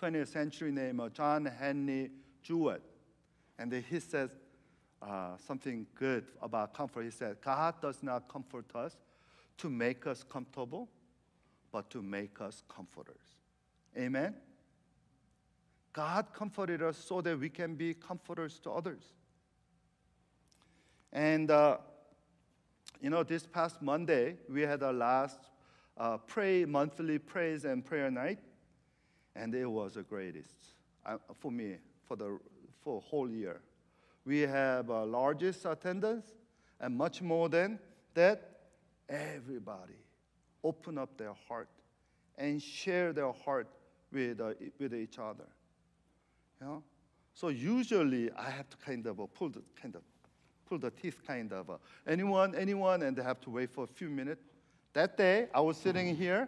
20th 0.02 0.30
century 0.30 0.71
named 0.71 1.02
John 1.13 1.45
Henry 1.45 2.10
Jowett. 2.41 2.82
And 3.60 3.71
he 3.71 4.00
says 4.00 4.32
uh, 5.02 5.38
something 5.38 5.86
good 5.95 6.26
about 6.41 6.74
comfort. 6.74 7.04
He 7.04 7.12
said, 7.12 7.38
God 7.41 7.76
does 7.82 8.02
not 8.02 8.28
comfort 8.28 8.65
us 8.74 8.97
to 9.60 9.69
make 9.69 10.08
us 10.08 10.24
comfortable, 10.24 10.89
but 11.71 11.89
to 11.91 12.02
make 12.02 12.41
us 12.41 12.63
comforters. 12.67 13.21
Amen? 13.97 14.34
God 15.93 16.28
comforted 16.34 16.82
us 16.82 16.97
so 16.97 17.21
that 17.21 17.39
we 17.39 17.50
can 17.50 17.76
be 17.76 17.93
comforters 17.93 18.60
to 18.60 18.71
others. 18.71 19.04
And, 21.13 21.52
uh, 21.52 21.78
you 23.02 23.10
know, 23.10 23.24
this 23.24 23.46
past 23.48 23.82
Monday, 23.82 24.38
we 24.48 24.62
had 24.62 24.84
our 24.84 24.94
last 24.94 25.40
uh, 25.98 26.18
pray, 26.18 26.66
monthly 26.66 27.18
praise 27.18 27.66
and 27.66 27.84
prayer 27.84 28.12
night, 28.12 28.40
and 29.36 29.54
it 29.56 29.66
was 29.66 29.96
the 29.96 30.04
greatest 30.04 30.54
uh, 31.06 31.18
for 31.40 31.52
me, 31.52 31.78
for 32.08 32.16
the 32.16 32.40
for 32.84 33.02
whole 33.02 33.30
year. 33.30 33.62
We 34.26 34.42
have 34.42 34.90
a 34.90 35.04
largest 35.04 35.66
attendance, 35.66 36.28
and 36.80 36.96
much 36.96 37.22
more 37.22 37.50
than 37.50 37.80
that, 38.14 38.62
everybody 39.10 39.96
open 40.64 40.98
up 40.98 41.18
their 41.18 41.34
heart 41.48 41.70
and 42.38 42.62
share 42.62 43.14
their 43.14 43.32
heart 43.32 43.68
with, 44.12 44.40
uh, 44.40 44.54
with 44.80 44.94
each 44.94 45.18
other. 45.18 45.48
You 46.60 46.68
know? 46.68 46.84
So 47.34 47.48
usually 47.48 48.32
I 48.32 48.50
have 48.52 48.70
to 48.70 48.78
kind 48.78 49.06
of 49.08 49.20
pull 49.34 49.50
the 49.50 49.62
kind 49.82 49.96
of 49.96 50.02
pull 50.72 50.80
the 50.80 50.90
teeth 50.90 51.18
kind 51.28 51.52
of 51.52 51.70
uh, 51.70 51.76
anyone 52.08 52.56
anyone 52.56 53.02
and 53.02 53.18
they 53.18 53.22
have 53.22 53.42
to 53.42 53.50
wait 53.50 53.70
for 53.70 53.84
a 53.84 53.88
few 53.88 54.10
minutes. 54.10 54.42
That 54.94 55.18
day 55.18 55.48
I 55.54 55.60
was 55.60 55.76
sitting 55.76 56.16
here, 56.16 56.48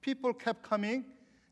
people 0.00 0.32
kept 0.32 0.62
coming, 0.62 1.04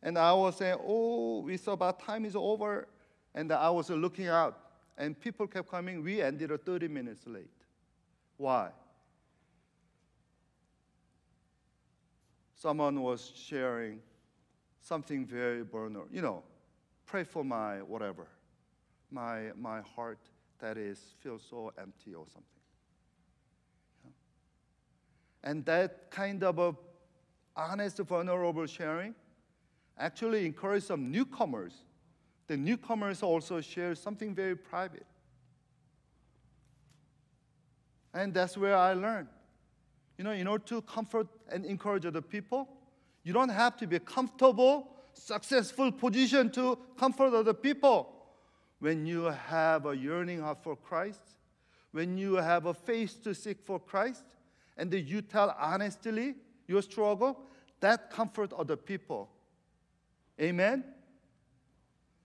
and 0.02 0.16
I 0.16 0.32
was 0.32 0.56
saying, 0.56 0.78
"Oh, 0.82 1.40
we 1.40 1.58
saw 1.58 1.72
about 1.72 2.00
time 2.00 2.24
is 2.24 2.34
over," 2.34 2.88
and 3.34 3.52
I 3.52 3.68
was 3.68 3.90
looking 3.90 4.28
out, 4.28 4.58
and 4.96 5.18
people 5.20 5.46
kept 5.46 5.70
coming. 5.70 6.02
We 6.02 6.22
ended 6.22 6.52
up 6.52 6.64
30 6.64 6.88
minutes 6.88 7.26
late. 7.26 7.50
Why? 8.38 8.70
Someone 12.54 13.02
was 13.02 13.30
sharing 13.36 14.00
something 14.80 15.26
very 15.26 15.60
vulnerable. 15.60 16.08
You 16.10 16.22
know, 16.22 16.44
pray 17.04 17.24
for 17.24 17.44
my 17.44 17.82
whatever, 17.82 18.26
my 19.10 19.52
my 19.54 19.82
heart 19.82 20.18
that 20.60 20.76
is 20.78 20.98
feels 21.20 21.42
so 21.48 21.72
empty 21.80 22.14
or 22.14 22.24
something. 22.32 22.42
And 25.44 25.64
that 25.66 26.10
kind 26.10 26.42
of 26.42 26.58
a 26.58 26.74
honest, 27.56 27.98
vulnerable 27.98 28.66
sharing 28.66 29.14
actually 29.98 30.44
encouraged 30.44 30.86
some 30.86 31.10
newcomers. 31.10 31.72
The 32.48 32.56
newcomers 32.56 33.22
also 33.22 33.60
share 33.60 33.94
something 33.94 34.34
very 34.34 34.56
private. 34.56 35.06
And 38.12 38.32
that's 38.32 38.56
where 38.56 38.76
I 38.76 38.92
learned. 38.92 39.28
You 40.18 40.24
know, 40.24 40.30
in 40.30 40.46
order 40.46 40.64
to 40.66 40.82
comfort 40.82 41.28
and 41.50 41.64
encourage 41.64 42.06
other 42.06 42.22
people, 42.22 42.68
you 43.22 43.32
don't 43.32 43.50
have 43.50 43.76
to 43.78 43.86
be 43.86 43.96
a 43.96 44.00
comfortable, 44.00 44.88
successful 45.12 45.92
position 45.92 46.50
to 46.52 46.78
comfort 46.98 47.34
other 47.34 47.52
people. 47.52 48.15
When 48.78 49.06
you 49.06 49.24
have 49.24 49.86
a 49.86 49.96
yearning 49.96 50.40
heart 50.40 50.62
for 50.62 50.76
Christ, 50.76 51.36
when 51.92 52.18
you 52.18 52.34
have 52.34 52.66
a 52.66 52.74
faith 52.74 53.22
to 53.24 53.34
seek 53.34 53.62
for 53.62 53.78
Christ, 53.78 54.24
and 54.76 54.92
you 54.92 55.22
tell 55.22 55.56
honestly 55.58 56.34
your 56.68 56.82
struggle, 56.82 57.40
that 57.80 58.10
comfort 58.10 58.52
other 58.52 58.76
people. 58.76 59.30
Amen. 60.40 60.84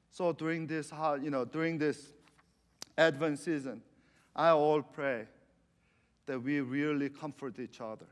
So 0.09 0.33
during 0.33 0.67
this, 0.67 0.91
you 1.21 1.29
know, 1.29 1.45
during 1.45 1.77
this 1.77 2.11
Advent 2.97 3.39
season, 3.39 3.81
I 4.35 4.49
all 4.49 4.81
pray 4.81 5.27
that 6.25 6.41
we 6.41 6.59
really 6.59 7.09
comfort 7.09 7.59
each 7.59 7.79
other. 7.79 8.07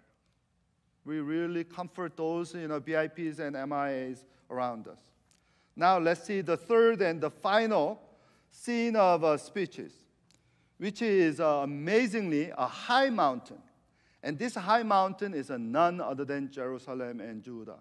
We 1.06 1.20
really 1.20 1.64
comfort 1.64 2.16
those, 2.16 2.54
you 2.54 2.68
know, 2.68 2.80
VIPs 2.80 3.40
and 3.40 3.56
MIAs 3.56 4.24
around 4.50 4.88
us. 4.88 5.00
Now 5.76 5.98
let's 5.98 6.24
see 6.24 6.42
the 6.42 6.58
third 6.58 7.02
and 7.02 7.20
the 7.20 7.30
final 7.30 8.02
scene 8.60 8.96
of 8.98 9.24
uh, 9.24 9.38
speeches, 9.38 9.94
which 10.78 11.02
is 11.02 11.40
uh, 11.40 11.62
amazingly 11.64 12.52
a 12.58 12.68
high 12.68 13.10
mountain. 13.10 13.58
And 14.22 14.38
this 14.38 14.56
high 14.56 14.84
mountain 14.84 15.34
is 15.34 15.50
none 15.50 16.02
other 16.02 16.26
than 16.26 16.52
Jerusalem 16.52 17.22
and 17.22 17.42
Judah. 17.42 17.80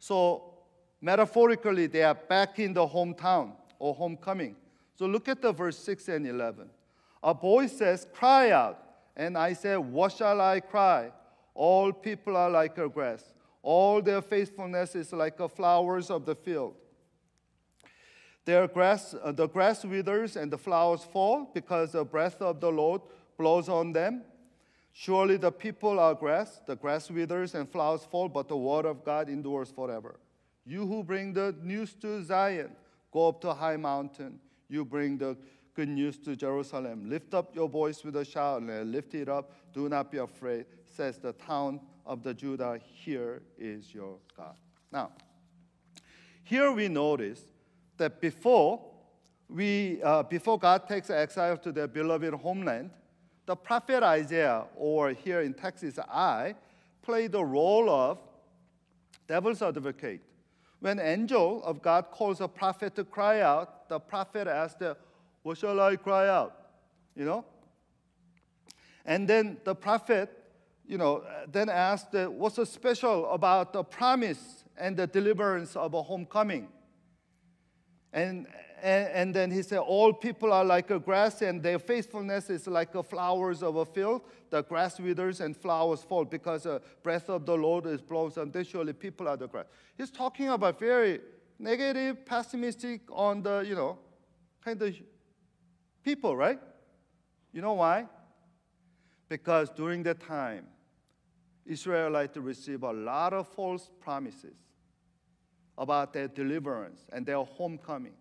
So, 0.00 0.54
metaphorically, 1.00 1.86
they 1.86 2.02
are 2.02 2.14
back 2.14 2.58
in 2.58 2.72
the 2.72 2.84
hometown 2.84 3.52
or 3.78 3.94
homecoming. 3.94 4.56
So, 4.96 5.06
look 5.06 5.28
at 5.28 5.40
the 5.40 5.52
verse 5.52 5.78
6 5.78 6.08
and 6.08 6.26
11. 6.26 6.68
A 7.22 7.32
voice 7.32 7.72
says, 7.72 8.06
Cry 8.12 8.50
out. 8.50 8.80
And 9.16 9.38
I 9.38 9.52
said, 9.52 9.76
What 9.76 10.12
shall 10.12 10.40
I 10.40 10.58
cry? 10.58 11.12
All 11.54 11.92
people 11.92 12.36
are 12.36 12.50
like 12.50 12.76
a 12.78 12.88
grass, 12.88 13.32
all 13.62 14.02
their 14.02 14.22
faithfulness 14.22 14.96
is 14.96 15.12
like 15.12 15.36
the 15.36 15.48
flowers 15.48 16.10
of 16.10 16.26
the 16.26 16.34
field. 16.34 16.74
Their 18.44 18.68
grass, 18.68 19.14
uh, 19.22 19.32
the 19.32 19.46
grass 19.46 19.84
withers 19.84 20.36
and 20.36 20.52
the 20.52 20.58
flowers 20.58 21.02
fall 21.02 21.50
because 21.54 21.92
the 21.92 22.04
breath 22.04 22.42
of 22.42 22.60
the 22.60 22.70
Lord 22.70 23.00
blows 23.38 23.68
on 23.68 23.92
them. 23.92 24.22
Surely 24.92 25.36
the 25.36 25.50
people 25.50 25.98
are 25.98 26.14
grass, 26.14 26.60
the 26.66 26.76
grass 26.76 27.10
withers 27.10 27.54
and 27.54 27.68
flowers 27.68 28.04
fall, 28.04 28.28
but 28.28 28.48
the 28.48 28.56
word 28.56 28.84
of 28.84 29.04
God 29.04 29.28
endures 29.28 29.70
forever. 29.70 30.20
You 30.64 30.86
who 30.86 31.02
bring 31.02 31.32
the 31.32 31.54
news 31.62 31.94
to 31.94 32.22
Zion, 32.22 32.70
go 33.10 33.28
up 33.28 33.40
to 33.40 33.48
a 33.50 33.54
high 33.54 33.76
mountain. 33.76 34.38
You 34.68 34.84
bring 34.84 35.18
the 35.18 35.36
good 35.74 35.88
news 35.88 36.18
to 36.18 36.36
Jerusalem. 36.36 37.08
Lift 37.08 37.34
up 37.34 37.54
your 37.54 37.68
voice 37.68 38.04
with 38.04 38.16
a 38.16 38.24
shout 38.24 38.62
and 38.62 38.92
lift 38.92 39.14
it 39.14 39.28
up. 39.28 39.52
Do 39.72 39.88
not 39.88 40.12
be 40.12 40.18
afraid, 40.18 40.66
says 40.84 41.18
the 41.18 41.32
town 41.32 41.80
of 42.06 42.22
the 42.22 42.32
Judah. 42.32 42.78
Here 42.82 43.42
is 43.58 43.92
your 43.92 44.18
God. 44.36 44.54
Now, 44.92 45.10
here 46.44 46.70
we 46.70 46.88
notice 46.88 47.40
that 47.96 48.20
before 48.20 48.80
we, 49.48 50.00
uh, 50.02 50.22
before 50.22 50.58
God 50.58 50.88
takes 50.88 51.10
exile 51.10 51.56
to 51.58 51.72
their 51.72 51.86
beloved 51.86 52.34
homeland, 52.34 52.90
the 53.46 53.54
prophet 53.54 54.02
Isaiah, 54.02 54.64
or 54.76 55.10
here 55.10 55.42
in 55.42 55.54
Texas, 55.54 55.98
I, 55.98 56.54
played 57.02 57.32
the 57.32 57.44
role 57.44 57.90
of 57.90 58.18
devil's 59.28 59.60
advocate. 59.60 60.22
When 60.80 60.98
angel 60.98 61.62
of 61.64 61.82
God 61.82 62.06
calls 62.10 62.40
a 62.40 62.48
prophet 62.48 62.94
to 62.96 63.04
cry 63.04 63.40
out, 63.40 63.88
the 63.88 64.00
prophet 64.00 64.48
asks, 64.48 64.82
"What 65.42 65.58
shall 65.58 65.80
I 65.80 65.96
cry 65.96 66.28
out?" 66.28 66.56
You 67.14 67.24
know. 67.26 67.44
And 69.04 69.28
then 69.28 69.58
the 69.64 69.74
prophet, 69.74 70.30
you 70.86 70.96
know, 70.96 71.24
then 71.46 71.68
asked, 71.68 72.14
"What's 72.14 72.56
so 72.56 72.64
special 72.64 73.30
about 73.30 73.72
the 73.72 73.84
promise 73.84 74.64
and 74.76 74.96
the 74.96 75.06
deliverance 75.06 75.76
of 75.76 75.94
a 75.94 76.02
homecoming?" 76.02 76.68
And 78.14 78.46
and, 78.84 79.08
and, 79.14 79.34
then 79.34 79.50
he 79.50 79.62
said, 79.62 79.78
All 79.78 80.12
people 80.12 80.52
are 80.52 80.64
like 80.64 80.90
a 80.90 80.98
grass, 80.98 81.40
and 81.40 81.62
their 81.62 81.78
faithfulness 81.78 82.50
is 82.50 82.66
like 82.66 82.92
the 82.92 83.02
flowers 83.02 83.62
of 83.62 83.76
a 83.76 83.86
field. 83.86 84.20
The 84.50 84.62
grass 84.62 85.00
withers 85.00 85.40
and 85.40 85.56
flowers 85.56 86.02
fall 86.02 86.26
because 86.26 86.64
the 86.64 86.82
breath 87.02 87.30
of 87.30 87.46
the 87.46 87.56
Lord 87.56 87.86
is 87.86 88.02
blows, 88.02 88.36
and 88.36 88.54
surely 88.66 88.92
people 88.92 89.26
are 89.26 89.38
the 89.38 89.48
grass. 89.48 89.64
He's 89.96 90.10
talking 90.10 90.50
about 90.50 90.78
very 90.78 91.20
negative, 91.58 92.26
pessimistic 92.26 93.00
on 93.10 93.42
the, 93.42 93.60
you 93.60 93.74
know, 93.74 93.98
kind 94.62 94.82
of 94.82 94.94
people, 96.02 96.36
right? 96.36 96.60
You 97.54 97.62
know 97.62 97.72
why? 97.72 98.06
Because 99.30 99.70
during 99.70 100.02
that 100.02 100.20
time, 100.20 100.66
Israelites 101.64 102.36
received 102.36 102.82
a 102.82 102.92
lot 102.92 103.32
of 103.32 103.48
false 103.48 103.90
promises 103.98 104.63
about 105.76 106.12
their 106.12 106.28
deliverance 106.28 107.06
and 107.12 107.26
their 107.26 107.42
homecoming. 107.42 108.14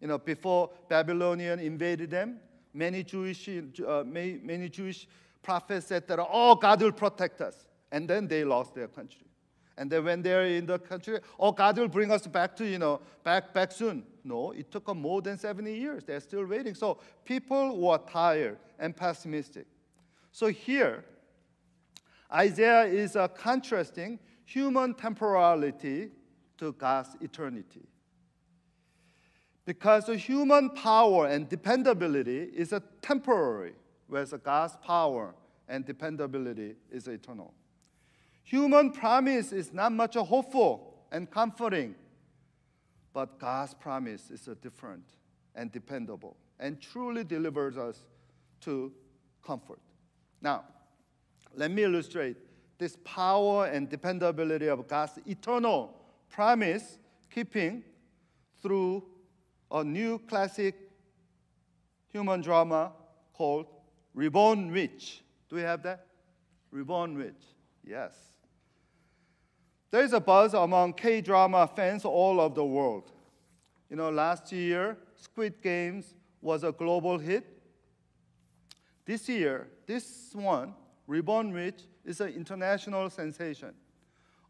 You 0.00 0.08
know, 0.08 0.18
before 0.18 0.70
Babylonian 0.88 1.58
invaded 1.58 2.10
them, 2.10 2.38
many 2.74 3.02
Jewish, 3.02 3.48
uh, 3.48 4.04
many, 4.04 4.38
many 4.42 4.68
Jewish 4.68 5.08
prophets 5.42 5.86
said 5.86 6.06
that, 6.08 6.18
oh, 6.20 6.54
God 6.54 6.82
will 6.82 6.92
protect 6.92 7.40
us. 7.40 7.66
And 7.90 8.08
then 8.08 8.26
they 8.28 8.44
lost 8.44 8.74
their 8.74 8.88
country. 8.88 9.26
And 9.78 9.90
then 9.90 10.04
when 10.04 10.22
they're 10.22 10.46
in 10.46 10.66
the 10.66 10.78
country, 10.78 11.18
oh, 11.38 11.52
God 11.52 11.78
will 11.78 11.88
bring 11.88 12.10
us 12.10 12.26
back 12.26 12.56
to, 12.56 12.66
you 12.66 12.78
know, 12.78 13.00
back, 13.22 13.52
back 13.52 13.72
soon. 13.72 14.04
No, 14.24 14.52
it 14.52 14.70
took 14.70 14.86
them 14.86 15.00
more 15.00 15.22
than 15.22 15.38
70 15.38 15.72
years. 15.72 16.04
They're 16.04 16.20
still 16.20 16.44
waiting. 16.44 16.74
So 16.74 16.98
people 17.24 17.78
were 17.78 17.98
tired 17.98 18.58
and 18.78 18.96
pessimistic. 18.96 19.66
So 20.32 20.48
here, 20.48 21.04
Isaiah 22.32 22.84
is 22.84 23.16
uh, 23.16 23.28
contrasting 23.28 24.18
human 24.44 24.94
temporality 24.94 26.10
to 26.58 26.72
God's 26.72 27.16
eternity. 27.20 27.86
Because 29.64 30.06
human 30.06 30.70
power 30.70 31.26
and 31.26 31.48
dependability 31.48 32.42
is 32.54 32.72
a 32.72 32.82
temporary, 33.02 33.72
whereas 34.06 34.32
God's 34.44 34.76
power 34.76 35.34
and 35.68 35.84
dependability 35.84 36.76
is 36.90 37.08
eternal. 37.08 37.52
Human 38.44 38.92
promise 38.92 39.52
is 39.52 39.72
not 39.72 39.92
much 39.92 40.14
hopeful 40.14 40.94
and 41.10 41.28
comforting, 41.28 41.96
but 43.12 43.40
God's 43.40 43.74
promise 43.74 44.30
is 44.30 44.48
different 44.62 45.02
and 45.56 45.72
dependable 45.72 46.36
and 46.60 46.80
truly 46.80 47.24
delivers 47.24 47.76
us 47.76 48.04
to 48.60 48.92
comfort. 49.44 49.80
Now, 50.40 50.64
let 51.54 51.70
me 51.70 51.82
illustrate 51.82 52.36
this 52.78 52.96
power 53.04 53.66
and 53.66 53.88
dependability 53.88 54.68
of 54.68 54.86
God's 54.86 55.18
eternal 55.26 55.94
promise 56.28 56.98
keeping 57.30 57.82
through 58.62 59.04
a 59.70 59.84
new 59.84 60.18
classic 60.18 60.74
human 62.08 62.40
drama 62.40 62.92
called 63.32 63.66
Reborn 64.14 64.70
Rich. 64.70 65.22
Do 65.48 65.56
we 65.56 65.62
have 65.62 65.82
that? 65.82 66.06
Reborn 66.70 67.16
Rich. 67.16 67.42
Yes. 67.84 68.14
There 69.90 70.02
is 70.02 70.12
a 70.12 70.20
buzz 70.20 70.54
among 70.54 70.94
K 70.94 71.20
drama 71.20 71.68
fans 71.74 72.04
all 72.04 72.40
over 72.40 72.54
the 72.54 72.64
world. 72.64 73.12
You 73.88 73.96
know, 73.96 74.10
last 74.10 74.50
year, 74.52 74.96
Squid 75.14 75.62
Games 75.62 76.14
was 76.40 76.64
a 76.64 76.72
global 76.72 77.18
hit. 77.18 77.46
This 79.04 79.28
year, 79.28 79.68
this 79.86 80.30
one, 80.34 80.74
Reborn 81.06 81.52
Rich, 81.52 81.82
is 82.04 82.20
an 82.20 82.30
international 82.30 83.08
sensation. 83.10 83.72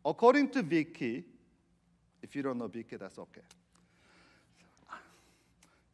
According 0.05 0.51
to 0.51 0.63
Viki, 0.63 1.25
if 2.27 2.35
you 2.35 2.43
don't 2.43 2.59
know 2.59 2.69
Viki, 2.69 2.99
that's 2.99 3.19
okay. 3.19 3.43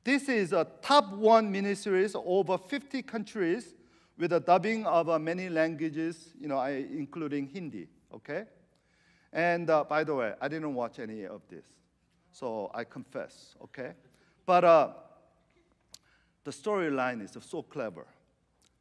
This 0.03 0.31
is 0.31 0.53
a 0.53 0.67
top 0.81 1.13
one 1.13 1.53
miniseries 1.53 2.21
over 2.25 2.57
50 2.57 3.03
countries 3.03 3.75
with 4.17 4.33
a 4.33 4.41
dubbing 4.41 4.87
of 4.87 5.11
uh, 5.11 5.19
many 5.19 5.51
languages, 5.51 6.31
you 6.41 6.49
know, 6.49 6.57
I, 6.57 6.87
including 6.91 7.49
Hindi, 7.49 7.87
okay? 8.15 8.45
And 9.33 9.69
uh, 9.69 9.85
by 9.85 10.05
the 10.05 10.15
way, 10.15 10.33
I 10.41 10.49
didn't 10.49 10.75
watch 10.75 10.99
any 10.99 11.25
of 11.27 11.43
this, 11.51 11.67
so 12.33 12.71
I 12.75 12.85
confess, 12.85 13.55
okay? 13.65 13.93
But 14.47 14.65
uh, 14.65 14.89
the 16.45 16.51
storyline 16.51 17.23
is 17.23 17.37
so 17.45 17.63
clever, 17.63 18.07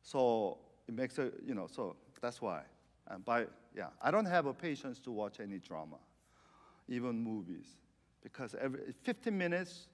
so 0.02 0.58
it 0.88 0.94
makes 0.94 1.20
a, 1.20 1.32
you 1.46 1.54
know, 1.54 1.68
so 1.68 1.98
that's 2.22 2.42
why. 2.42 2.62
And 3.08 3.26
by, 3.26 3.48
yeah, 3.76 3.88
I 4.02 4.10
don't 4.10 4.26
have 4.26 4.46
a 4.46 4.54
patience 4.54 5.00
to 5.00 5.12
watch 5.12 5.40
any 5.42 5.60
drama, 5.60 5.98
even 6.92 7.24
movies, 7.24 7.66
because 8.22 8.56
every 8.60 8.94
15 9.04 9.36
minutes, 9.38 9.88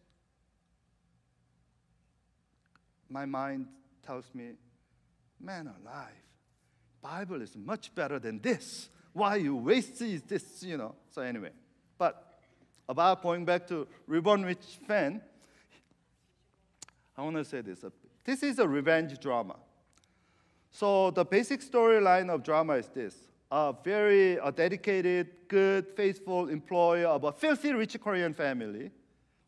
my 3.09 3.25
mind 3.25 3.67
tells 4.05 4.33
me, 4.33 4.53
man 5.39 5.71
alive, 5.81 6.11
Bible 7.01 7.41
is 7.41 7.55
much 7.55 7.93
better 7.93 8.19
than 8.19 8.39
this. 8.39 8.89
Why 9.13 9.35
you 9.35 9.55
waste 9.55 9.99
this, 10.27 10.63
you 10.63 10.77
know? 10.77 10.95
So 11.09 11.21
anyway, 11.21 11.51
but 11.97 12.39
about 12.89 13.21
going 13.21 13.45
back 13.45 13.67
to 13.67 13.87
Reborn 14.07 14.43
Rich 14.43 14.79
Fan, 14.87 15.21
I 17.15 17.21
want 17.21 17.35
to 17.37 17.45
say 17.45 17.61
this. 17.61 17.83
This 18.23 18.43
is 18.43 18.59
a 18.59 18.67
revenge 18.67 19.19
drama. 19.19 19.55
So 20.71 21.11
the 21.11 21.23
basic 21.25 21.61
storyline 21.61 22.29
of 22.29 22.43
drama 22.43 22.73
is 22.73 22.87
this. 22.89 23.15
A 23.49 23.73
very 23.83 24.33
a 24.37 24.51
dedicated, 24.51 25.27
good, 25.47 25.87
faithful 25.95 26.49
employee 26.49 27.05
of 27.05 27.23
a 27.23 27.31
filthy 27.31 27.73
rich 27.73 27.97
Korean 28.01 28.33
family 28.33 28.91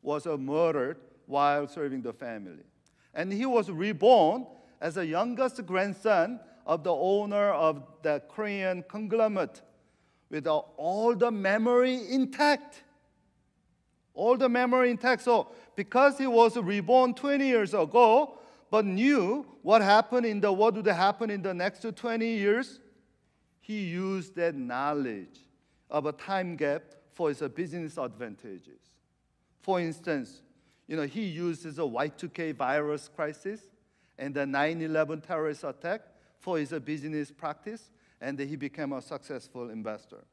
was 0.02 0.26
murdered 0.26 0.98
while 1.26 1.68
serving 1.68 2.02
the 2.02 2.14
family. 2.14 2.64
And 3.14 3.32
he 3.32 3.46
was 3.46 3.70
reborn 3.70 4.48
as 4.80 4.96
the 4.96 5.06
youngest 5.06 5.66
grandson 5.66 6.40
of 6.66 6.84
the 6.84 6.94
owner 6.94 7.50
of 7.50 7.84
the 8.02 8.22
Korean 8.30 8.84
conglomerate 8.88 9.62
with 10.30 10.48
all 10.48 11.16
the 11.16 11.32
memory 11.32 12.02
intact. 12.10 12.84
All 14.14 14.38
the 14.38 14.48
memory 14.48 14.92
intact. 14.92 15.24
So, 15.24 15.48
because 15.76 16.18
he 16.18 16.28
was 16.28 16.56
reborn 16.58 17.14
20 17.14 17.46
years 17.46 17.74
ago, 17.74 18.38
but 18.70 18.86
knew 18.86 19.46
what 19.62 19.82
happened 19.82 20.26
in 20.26 20.40
the 20.40 20.52
what 20.52 20.76
would 20.76 20.86
happen 20.86 21.30
in 21.30 21.42
the 21.42 21.54
next 21.54 21.86
20 21.96 22.26
years, 22.26 22.80
he 23.60 23.82
used 23.84 24.36
that 24.36 24.56
knowledge 24.56 25.40
of 25.90 26.06
a 26.06 26.12
time 26.12 26.56
gap 26.56 26.84
for 27.12 27.30
his 27.30 27.42
business 27.54 27.98
advantages. 27.98 28.80
For 29.62 29.80
instance, 29.80 30.42
you 30.88 30.96
know, 30.96 31.06
he 31.06 31.26
uses 31.26 31.78
a 31.78 31.84
Y2K 31.84 32.56
virus 32.56 33.08
crisis 33.08 33.62
and 34.18 34.34
the 34.34 34.46
9/11 34.46 35.22
terrorist 35.22 35.64
attack 35.64 36.02
for 36.40 36.58
his 36.58 36.72
business 36.80 37.32
practice, 37.32 37.92
and 38.22 38.40
he 38.40 38.56
became 38.56 38.94
a 38.94 39.02
successful 39.02 39.70
investor. 39.70 40.24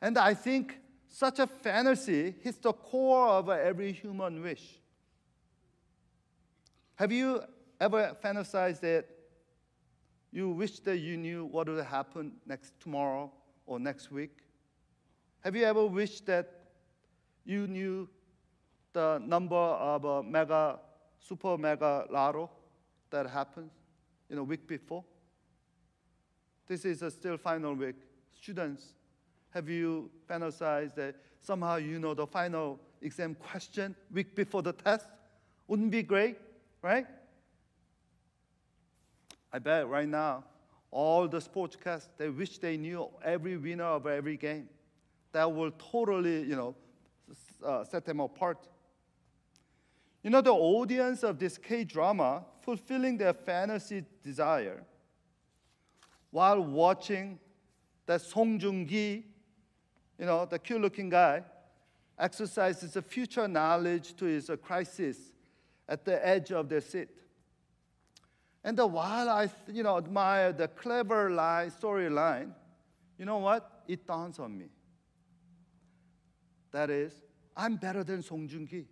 And 0.00 0.16
I 0.16 0.34
think 0.34 0.80
such 1.08 1.40
a 1.40 1.46
fantasy 1.46 2.34
hits 2.42 2.58
the 2.58 2.72
core 2.72 3.28
of 3.28 3.48
every 3.48 3.92
human 3.92 4.42
wish. 4.42 4.80
Have 6.94 7.12
you 7.12 7.42
ever 7.80 8.16
fantasized 8.22 8.80
that 8.80 9.06
you 10.32 10.50
wish 10.50 10.80
that 10.80 10.98
you 10.98 11.16
knew 11.16 11.46
what 11.46 11.68
would 11.68 11.84
happen 11.84 12.32
next 12.46 12.78
tomorrow 12.80 13.30
or 13.66 13.78
next 13.78 14.10
week? 14.10 14.30
Have 15.40 15.56
you 15.56 15.64
ever 15.64 15.86
wished 15.86 16.26
that 16.26 16.52
you 17.44 17.66
knew 17.66 18.08
the 18.92 19.22
number 19.24 19.56
of 19.56 20.26
mega, 20.26 20.78
super 21.18 21.56
mega 21.56 22.04
lotto 22.10 22.50
that 23.10 23.26
happens 23.26 23.72
in 24.28 24.38
a 24.38 24.44
week 24.44 24.66
before? 24.66 25.04
This 26.66 26.84
is 26.84 27.00
a 27.02 27.10
still 27.10 27.38
final 27.38 27.74
week. 27.74 27.96
Students, 28.32 28.92
have 29.50 29.68
you 29.68 30.10
fantasized 30.28 30.94
that 30.96 31.16
somehow 31.40 31.76
you 31.76 31.98
know 31.98 32.12
the 32.12 32.26
final 32.26 32.78
exam 33.00 33.34
question 33.34 33.96
week 34.12 34.34
before 34.36 34.62
the 34.62 34.72
test? 34.72 35.06
Wouldn't 35.66 35.90
be 35.90 36.02
great, 36.02 36.36
right? 36.82 37.06
I 39.52 39.58
bet 39.58 39.88
right 39.88 40.08
now 40.08 40.44
all 40.90 41.28
the 41.28 41.38
sportscasts 41.38 42.08
they 42.16 42.28
wish 42.28 42.58
they 42.58 42.76
knew 42.76 43.08
every 43.24 43.56
winner 43.56 43.84
of 43.84 44.06
every 44.06 44.36
game. 44.36 44.68
That 45.32 45.52
will 45.52 45.70
totally, 45.72 46.42
you 46.42 46.56
know, 46.56 46.74
uh, 47.64 47.84
set 47.84 48.04
them 48.04 48.20
apart. 48.20 48.66
You 50.22 50.30
know, 50.30 50.40
the 50.40 50.52
audience 50.52 51.22
of 51.22 51.38
this 51.38 51.58
K 51.58 51.84
drama 51.84 52.44
fulfilling 52.62 53.16
their 53.18 53.34
fantasy 53.34 54.04
desire 54.22 54.82
while 56.30 56.60
watching 56.60 57.38
that 58.06 58.20
Song 58.20 58.58
Joong-ki, 58.58 59.24
you 60.18 60.26
know, 60.26 60.44
the 60.46 60.58
cute-looking 60.58 61.08
guy, 61.08 61.42
exercises 62.18 62.96
a 62.96 63.02
future 63.02 63.46
knowledge 63.46 64.14
to 64.16 64.24
his 64.24 64.50
crisis 64.62 65.18
at 65.88 66.04
the 66.04 66.26
edge 66.26 66.52
of 66.52 66.68
their 66.68 66.80
seat. 66.80 67.08
And 68.64 68.78
while 68.78 69.28
I, 69.28 69.48
you 69.68 69.82
know, 69.82 69.96
admire 69.96 70.52
the 70.52 70.68
clever 70.68 71.30
line, 71.30 71.70
storyline, 71.70 72.52
you 73.18 73.24
know 73.24 73.38
what? 73.38 73.82
It 73.86 74.06
dawns 74.06 74.38
on 74.38 74.58
me. 74.58 74.66
That 76.72 76.90
is, 76.90 77.12
I'm 77.56 77.76
better 77.76 78.04
than 78.04 78.22
Song 78.22 78.48
Joong-ki 78.48 78.86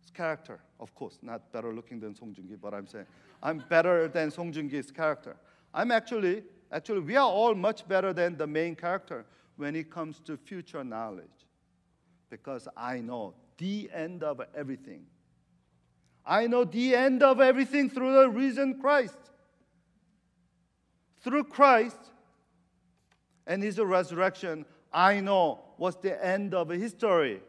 His 0.00 0.10
character. 0.12 0.60
Of 0.78 0.94
course, 0.94 1.18
not 1.22 1.50
better 1.52 1.72
looking 1.72 1.98
than 1.98 2.14
Song 2.14 2.34
Joong-ki, 2.34 2.56
but 2.56 2.74
I'm 2.74 2.86
saying 2.86 3.06
I'm 3.42 3.64
better 3.68 4.08
than 4.08 4.30
Song 4.30 4.52
Joong-ki's 4.52 4.90
character. 4.90 5.36
I'm 5.72 5.90
actually, 5.90 6.42
actually, 6.70 7.00
we 7.00 7.16
are 7.16 7.28
all 7.28 7.54
much 7.54 7.86
better 7.88 8.12
than 8.12 8.36
the 8.36 8.46
main 8.46 8.74
character 8.74 9.24
when 9.56 9.74
it 9.74 9.90
comes 9.90 10.20
to 10.20 10.36
future 10.36 10.84
knowledge. 10.84 11.24
Because 12.28 12.68
I 12.76 12.98
know 12.98 13.34
the 13.56 13.88
end 13.94 14.22
of 14.22 14.40
everything. 14.54 15.06
I 16.26 16.48
know 16.48 16.64
the 16.64 16.94
end 16.94 17.22
of 17.22 17.40
everything 17.40 17.88
through 17.88 18.14
the 18.14 18.28
risen 18.28 18.80
Christ. 18.80 19.18
Through 21.20 21.44
Christ 21.44 21.98
and 23.46 23.62
his 23.62 23.78
resurrection, 23.78 24.66
I 24.92 25.20
know 25.20 25.60
what's 25.76 25.96
the 25.98 26.24
end 26.24 26.54
of 26.54 26.70
history. 26.70 27.40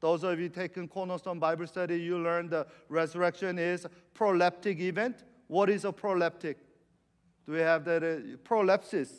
Those 0.00 0.24
of 0.24 0.38
you 0.40 0.48
taking 0.48 0.88
Cornerstone 0.88 1.38
Bible 1.38 1.66
study, 1.66 2.00
you 2.00 2.18
learn 2.18 2.48
the 2.48 2.66
resurrection 2.88 3.58
is 3.58 3.86
proleptic 4.14 4.80
event. 4.80 5.24
What 5.46 5.70
is 5.70 5.84
a 5.84 5.92
proleptic? 5.92 6.56
Do 7.46 7.52
we 7.52 7.58
have 7.60 7.84
that? 7.84 8.02
Uh, 8.02 8.36
prolepsis 8.48 9.10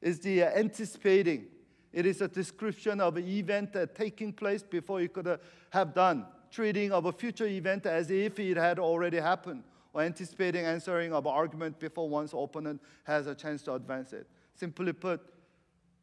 is 0.00 0.20
the 0.20 0.44
anticipating. 0.44 1.46
It 1.92 2.04
is 2.04 2.20
a 2.20 2.28
description 2.28 3.00
of 3.00 3.16
an 3.16 3.26
event 3.26 3.76
taking 3.94 4.32
place 4.32 4.62
before 4.62 5.00
you 5.00 5.08
could 5.08 5.26
uh, 5.26 5.38
have 5.70 5.94
done, 5.94 6.26
treating 6.50 6.92
of 6.92 7.06
a 7.06 7.12
future 7.12 7.46
event 7.46 7.86
as 7.86 8.10
if 8.10 8.38
it 8.38 8.56
had 8.56 8.78
already 8.78 9.18
happened, 9.18 9.62
or 9.92 10.02
anticipating 10.02 10.64
answering 10.64 11.12
of 11.12 11.26
an 11.26 11.32
argument 11.32 11.78
before 11.78 12.08
one's 12.08 12.32
opponent 12.32 12.80
has 13.04 13.26
a 13.26 13.34
chance 13.34 13.62
to 13.62 13.74
advance 13.74 14.12
it. 14.12 14.26
Simply 14.54 14.92
put, 14.92 15.20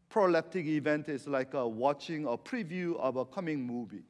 proleptic 0.10 0.66
event 0.66 1.10
is 1.10 1.28
like 1.28 1.54
uh, 1.56 1.68
watching 1.68 2.26
a 2.26 2.38
preview 2.38 2.98
of 2.98 3.16
a 3.18 3.26
coming 3.26 3.66
movie 3.66 4.04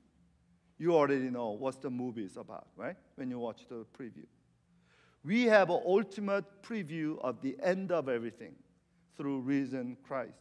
you 0.77 0.93
already 0.93 1.29
know 1.29 1.51
what 1.51 1.81
the 1.81 1.89
movie 1.89 2.23
is 2.23 2.37
about, 2.37 2.67
right? 2.75 2.95
When 3.15 3.29
you 3.29 3.39
watch 3.39 3.65
the 3.69 3.85
preview. 3.97 4.25
We 5.23 5.43
have 5.43 5.69
an 5.69 5.81
ultimate 5.85 6.45
preview 6.61 7.19
of 7.21 7.41
the 7.41 7.55
end 7.63 7.91
of 7.91 8.09
everything 8.09 8.53
through 9.17 9.39
risen 9.39 9.97
Christ. 10.05 10.33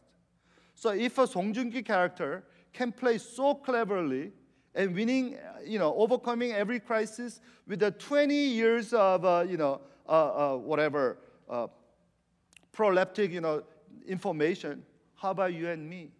So 0.75 0.89
if 0.89 1.17
a 1.17 1.25
Song 1.25 1.53
Joong-ki 1.53 1.83
character 1.83 2.43
can 2.73 2.91
play 2.91 3.17
so 3.17 3.55
cleverly 3.55 4.33
and 4.75 4.93
winning, 4.93 5.37
you 5.65 5.79
know, 5.79 5.95
overcoming 5.95 6.51
every 6.51 6.79
crisis 6.79 7.41
with 7.67 7.79
the 7.79 7.91
20 7.91 8.35
years 8.35 8.93
of, 8.93 9.25
uh, 9.25 9.45
you 9.47 9.57
know, 9.57 9.81
uh, 10.07 10.11
uh, 10.53 10.57
whatever, 10.57 11.17
uh, 11.49 11.67
proleptic, 12.75 13.31
you 13.31 13.41
know, 13.41 13.63
information, 14.07 14.83
how 15.15 15.31
about 15.31 15.53
you 15.53 15.69
and 15.69 15.89
me? 15.89 16.11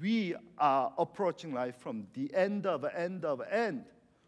we 0.00 0.34
are 0.58 0.92
approaching 0.98 1.52
life 1.52 1.76
from 1.76 2.06
the 2.14 2.32
end 2.34 2.66
of 2.66 2.84
end 2.84 3.24
of 3.24 3.40
end. 3.50 3.84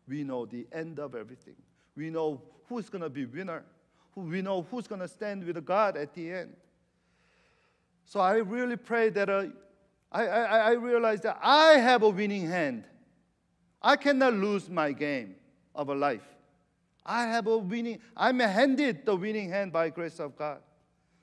We 0.06 0.24
know 0.24 0.46
the 0.46 0.66
end 0.72 0.98
of 0.98 1.14
everything. 1.14 1.56
We 1.96 2.10
know 2.10 2.42
who's 2.68 2.88
going 2.88 3.02
to 3.02 3.10
be 3.10 3.26
winner. 3.26 3.64
We 4.14 4.42
know 4.42 4.66
who's 4.70 4.86
going 4.86 5.00
to 5.00 5.08
stand 5.08 5.44
with 5.44 5.64
God 5.64 5.96
at 5.96 6.14
the 6.14 6.32
end. 6.32 6.56
So 8.04 8.20
I 8.20 8.36
really 8.36 8.76
pray 8.76 9.10
that 9.10 9.28
uh, 9.28 9.44
I, 10.10 10.26
I, 10.26 10.58
I 10.58 10.70
realize 10.72 11.20
that 11.20 11.38
I 11.42 11.74
have 11.74 12.02
a 12.02 12.08
winning 12.08 12.46
hand. 12.46 12.84
I 13.80 13.96
cannot 13.96 14.34
lose 14.34 14.68
my 14.68 14.92
game 14.92 15.36
of 15.74 15.88
a 15.88 15.94
life. 15.94 16.26
I 17.06 17.22
have 17.22 17.46
a 17.46 17.56
winning, 17.56 18.00
I'm 18.16 18.40
handed 18.40 19.06
the 19.06 19.16
winning 19.16 19.48
hand 19.50 19.72
by 19.72 19.88
grace 19.90 20.20
of 20.20 20.36
God. 20.36 20.58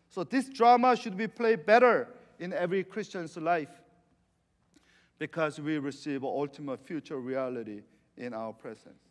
So 0.10 0.24
this 0.24 0.49
drama 0.49 0.95
should 0.95 1.18
be 1.18 1.28
played 1.28 1.66
better 1.66 2.08
in 2.39 2.53
every 2.53 2.84
Christian's 2.84 3.38
life 3.38 3.70
because 5.20 5.60
we 5.60 5.78
receive 5.78 6.24
ultimate 6.24 6.86
future 6.86 7.20
reality 7.20 7.82
in 8.18 8.34
our 8.34 8.53
presence. 8.53 9.01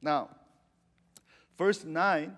Now, 0.00 0.30
verse 1.56 1.84
9, 1.84 2.36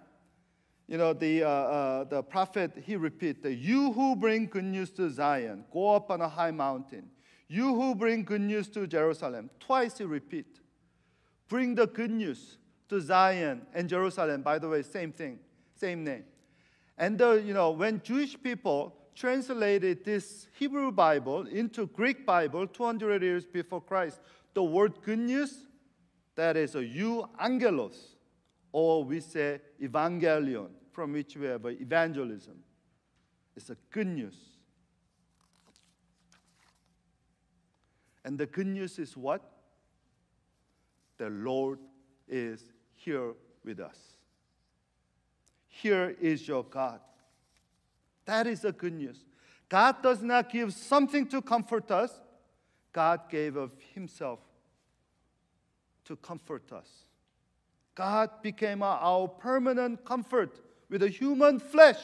you 0.86 0.98
know, 0.98 1.12
the, 1.14 1.44
uh, 1.44 1.48
uh, 1.48 2.04
the 2.04 2.22
prophet, 2.22 2.72
he 2.84 2.96
repeat, 2.96 3.42
the, 3.42 3.52
you 3.52 3.92
who 3.92 4.14
bring 4.16 4.46
good 4.46 4.64
news 4.64 4.90
to 4.92 5.08
Zion, 5.08 5.64
go 5.72 5.94
up 5.94 6.10
on 6.10 6.20
a 6.20 6.28
high 6.28 6.50
mountain. 6.50 7.08
You 7.48 7.74
who 7.74 7.94
bring 7.94 8.24
good 8.24 8.40
news 8.40 8.68
to 8.68 8.86
Jerusalem. 8.86 9.50
Twice 9.60 9.98
he 9.98 10.04
repeat. 10.04 10.60
Bring 11.48 11.74
the 11.74 11.86
good 11.86 12.10
news 12.10 12.58
to 12.88 13.00
Zion 13.00 13.66
and 13.74 13.88
Jerusalem. 13.88 14.42
By 14.42 14.58
the 14.58 14.68
way, 14.68 14.82
same 14.82 15.12
thing, 15.12 15.38
same 15.74 16.04
name. 16.04 16.24
And 16.96 17.18
the, 17.18 17.42
you 17.44 17.52
know, 17.52 17.70
when 17.70 18.00
Jewish 18.02 18.40
people 18.42 18.94
translated 19.14 20.04
this 20.04 20.48
Hebrew 20.58 20.90
Bible 20.90 21.46
into 21.46 21.86
Greek 21.86 22.24
Bible 22.24 22.66
200 22.66 23.22
years 23.22 23.44
before 23.44 23.80
Christ, 23.80 24.20
the 24.54 24.62
word 24.62 24.94
good 25.02 25.18
news, 25.18 25.66
that 26.36 26.56
is 26.56 26.74
a 26.74 26.82
euangelos, 26.82 27.96
or 28.72 29.04
we 29.04 29.20
say 29.20 29.60
evangelion, 29.80 30.68
from 30.92 31.12
which 31.12 31.36
we 31.36 31.46
have 31.46 31.64
evangelism. 31.66 32.56
It's 33.56 33.70
a 33.70 33.76
good 33.90 34.08
news. 34.08 34.34
And 38.24 38.38
the 38.38 38.46
good 38.46 38.66
news 38.66 38.98
is 38.98 39.16
what? 39.16 39.42
The 41.18 41.30
Lord 41.30 41.78
is 42.28 42.64
here 42.94 43.34
with 43.64 43.80
us. 43.80 43.98
Here 45.68 46.16
is 46.20 46.46
your 46.46 46.64
God. 46.64 47.00
That 48.24 48.46
is 48.46 48.60
the 48.60 48.72
good 48.72 48.94
news. 48.94 49.24
God 49.68 50.02
does 50.02 50.22
not 50.22 50.50
give 50.50 50.72
something 50.72 51.26
to 51.28 51.42
comfort 51.42 51.90
us, 51.90 52.20
God 52.92 53.28
gave 53.28 53.56
of 53.56 53.72
Himself 53.94 54.40
to 56.04 56.16
comfort 56.16 56.70
us. 56.72 56.88
God 57.94 58.30
became 58.42 58.82
our 58.82 59.28
permanent 59.28 60.04
comfort 60.04 60.60
with 60.88 61.02
a 61.02 61.08
human 61.08 61.58
flesh. 61.58 62.00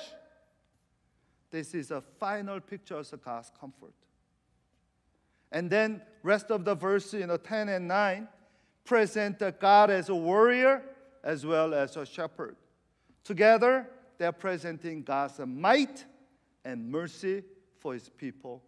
This 1.50 1.74
is 1.74 1.90
a 1.90 2.00
final 2.00 2.60
picture 2.60 2.96
of 2.96 3.24
God's 3.24 3.50
comfort. 3.60 3.94
And 5.52 5.68
then 5.68 6.02
rest 6.22 6.50
of 6.50 6.64
the 6.64 6.74
verse, 6.74 7.12
you 7.12 7.26
know, 7.26 7.36
10 7.36 7.68
and 7.68 7.88
9 7.88 8.28
present 8.84 9.42
God 9.60 9.90
as 9.90 10.08
a 10.08 10.14
warrior 10.14 10.82
as 11.22 11.44
well 11.44 11.74
as 11.74 11.96
a 11.96 12.06
shepherd. 12.06 12.56
Together, 13.24 13.86
they're 14.18 14.32
presenting 14.32 15.02
God's 15.02 15.38
might 15.46 16.04
and 16.64 16.90
mercy 16.90 17.42
for 17.78 17.94
his 17.94 18.08
people. 18.08 18.62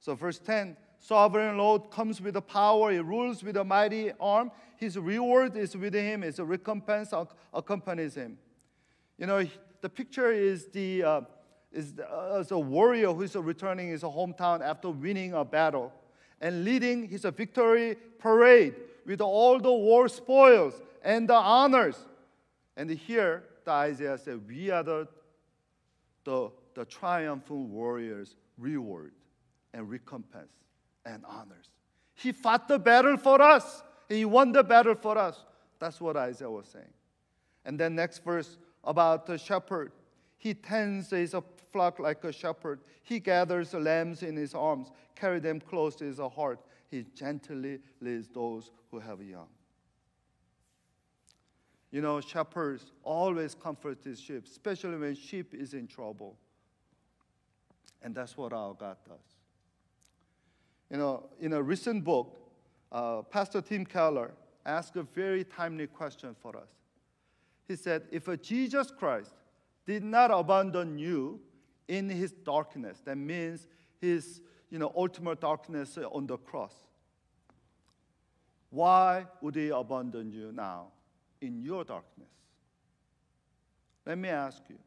So, 0.00 0.14
verse 0.14 0.38
10 0.38 0.76
Sovereign 0.98 1.58
Lord 1.58 1.90
comes 1.90 2.20
with 2.20 2.32
the 2.34 2.40
power, 2.40 2.90
he 2.90 2.98
rules 2.98 3.42
with 3.42 3.58
a 3.58 3.64
mighty 3.64 4.12
arm. 4.18 4.50
His 4.76 4.98
reward 4.98 5.54
is 5.56 5.76
with 5.76 5.92
him, 5.92 6.22
his 6.22 6.38
recompense 6.38 7.12
accompanies 7.52 8.14
him. 8.14 8.38
You 9.18 9.26
know, 9.26 9.46
the 9.82 9.88
picture 9.88 10.32
is 10.32 10.66
the 10.68 11.02
uh, 11.02 11.20
is 11.74 11.94
uh, 11.98 12.38
as 12.38 12.50
a 12.52 12.58
warrior 12.58 13.12
who 13.12 13.22
is 13.22 13.34
returning 13.34 13.88
his 13.88 14.02
hometown 14.02 14.60
after 14.60 14.90
winning 14.90 15.34
a 15.34 15.44
battle 15.44 15.92
and 16.40 16.64
leading 16.64 17.08
his 17.08 17.22
victory 17.36 17.96
parade 18.18 18.74
with 19.04 19.20
all 19.20 19.58
the 19.58 19.72
war 19.72 20.08
spoils 20.08 20.80
and 21.02 21.28
the 21.28 21.34
honors. 21.34 21.96
And 22.76 22.90
here, 22.90 23.44
the 23.64 23.70
Isaiah 23.70 24.18
said, 24.18 24.40
We 24.48 24.70
are 24.70 24.82
the, 24.82 25.08
the, 26.24 26.50
the 26.74 26.84
triumphant 26.84 27.68
warriors' 27.68 28.36
reward 28.58 29.12
and 29.72 29.88
recompense 29.88 30.52
and 31.04 31.24
honors. 31.26 31.70
He 32.14 32.32
fought 32.32 32.68
the 32.68 32.78
battle 32.78 33.16
for 33.16 33.42
us. 33.42 33.82
He 34.08 34.24
won 34.24 34.52
the 34.52 34.62
battle 34.62 34.94
for 34.94 35.18
us. 35.18 35.44
That's 35.78 36.00
what 36.00 36.16
Isaiah 36.16 36.50
was 36.50 36.66
saying. 36.68 36.92
And 37.64 37.78
then 37.78 37.94
next 37.94 38.22
verse 38.24 38.58
about 38.84 39.26
the 39.26 39.38
shepherd. 39.38 39.92
He 40.36 40.54
tends 40.54 41.10
his 41.10 41.34
flock 41.74 41.98
like 41.98 42.22
a 42.22 42.30
shepherd. 42.30 42.78
He 43.02 43.18
gathers 43.18 43.72
the 43.72 43.80
lambs 43.80 44.22
in 44.22 44.36
his 44.36 44.54
arms, 44.54 44.92
carry 45.16 45.40
them 45.40 45.58
close 45.58 45.96
to 45.96 46.04
his 46.04 46.18
heart. 46.18 46.60
He 46.88 47.04
gently 47.16 47.80
leads 48.00 48.28
those 48.28 48.70
who 48.92 49.00
have 49.00 49.20
young. 49.20 49.48
You 51.90 52.00
know, 52.00 52.20
shepherds 52.20 52.92
always 53.02 53.56
comfort 53.56 53.98
his 54.04 54.20
sheep, 54.20 54.44
especially 54.46 54.96
when 54.98 55.16
sheep 55.16 55.52
is 55.52 55.74
in 55.74 55.88
trouble. 55.88 56.36
And 58.02 58.14
that's 58.14 58.36
what 58.36 58.52
our 58.52 58.74
God 58.74 58.96
does. 59.08 59.18
You 60.92 60.98
know, 60.98 61.24
in 61.40 61.54
a 61.54 61.62
recent 61.62 62.04
book, 62.04 62.38
uh, 62.92 63.22
Pastor 63.22 63.60
Tim 63.60 63.84
Keller 63.84 64.30
asked 64.64 64.94
a 64.94 65.02
very 65.02 65.42
timely 65.42 65.88
question 65.88 66.36
for 66.40 66.56
us. 66.56 66.68
He 67.66 67.74
said, 67.74 68.04
If 68.12 68.28
Jesus 68.42 68.92
Christ 68.96 69.32
did 69.86 70.04
not 70.04 70.30
abandon 70.30 70.98
you 70.98 71.40
in 71.88 72.08
his 72.08 72.32
darkness, 72.32 73.00
that 73.04 73.16
means 73.16 73.66
his 74.00 74.40
you 74.70 74.78
know, 74.78 74.92
ultimate 74.96 75.40
darkness 75.40 75.98
on 76.10 76.26
the 76.26 76.36
cross, 76.36 76.74
why 78.70 79.24
would 79.40 79.54
he 79.54 79.68
abandon 79.68 80.32
you 80.32 80.50
now 80.52 80.88
in 81.40 81.62
your 81.62 81.84
darkness? 81.84 82.28
Let 84.04 84.18
me 84.18 84.28
ask 84.28 84.62
you, 84.68 84.78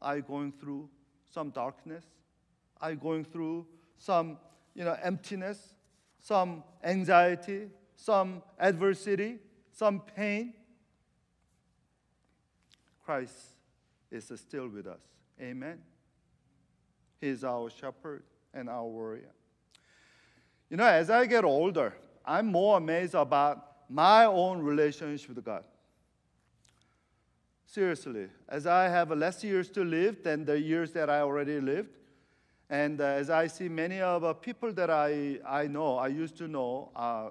are 0.00 0.16
you 0.16 0.22
going 0.22 0.52
through 0.52 0.88
some 1.28 1.50
darkness? 1.50 2.04
Are 2.80 2.92
you 2.92 2.96
going 2.96 3.24
through 3.24 3.66
some 3.98 4.38
you 4.74 4.84
know, 4.84 4.96
emptiness, 5.02 5.74
some 6.18 6.64
anxiety, 6.82 7.68
some 7.94 8.42
adversity, 8.58 9.38
some 9.72 10.00
pain? 10.00 10.54
Christ 13.04 13.36
is 14.10 14.32
still 14.36 14.68
with 14.68 14.86
us. 14.86 15.00
Amen. 15.40 15.78
Is 17.22 17.44
our 17.44 17.70
shepherd 17.70 18.24
and 18.52 18.68
our 18.68 18.84
warrior. 18.84 19.30
You 20.68 20.76
know, 20.76 20.86
as 20.86 21.08
I 21.08 21.24
get 21.26 21.44
older, 21.44 21.94
I'm 22.26 22.46
more 22.46 22.78
amazed 22.78 23.14
about 23.14 23.88
my 23.88 24.24
own 24.24 24.58
relationship 24.58 25.28
with 25.28 25.44
God. 25.44 25.62
Seriously, 27.64 28.26
as 28.48 28.66
I 28.66 28.88
have 28.88 29.12
less 29.12 29.44
years 29.44 29.70
to 29.70 29.84
live 29.84 30.24
than 30.24 30.44
the 30.44 30.58
years 30.58 30.90
that 30.94 31.08
I 31.08 31.20
already 31.20 31.60
lived, 31.60 31.96
and 32.68 33.00
uh, 33.00 33.04
as 33.04 33.30
I 33.30 33.46
see 33.46 33.68
many 33.68 34.00
of 34.00 34.22
the 34.22 34.34
people 34.34 34.72
that 34.72 34.90
I, 34.90 35.38
I 35.46 35.68
know, 35.68 35.98
I 35.98 36.08
used 36.08 36.36
to 36.38 36.48
know, 36.48 36.90
are 36.96 37.30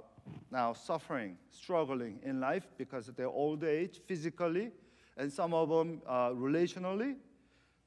now 0.51 0.71
suffering, 0.71 1.35
struggling 1.49 2.19
in 2.23 2.39
life 2.39 2.65
because 2.77 3.09
of 3.09 3.17
their 3.17 3.27
old 3.27 3.65
age, 3.65 3.99
physically, 4.05 4.71
and 5.17 5.31
some 5.33 5.53
of 5.53 5.67
them 5.67 6.01
uh, 6.07 6.29
relationally. 6.29 7.15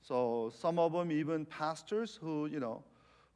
So 0.07 0.53
some 0.55 0.79
of 0.79 0.93
them 0.93 1.11
even 1.11 1.47
pastors 1.47 2.19
who, 2.21 2.45
you 2.47 2.61
know, 2.61 2.85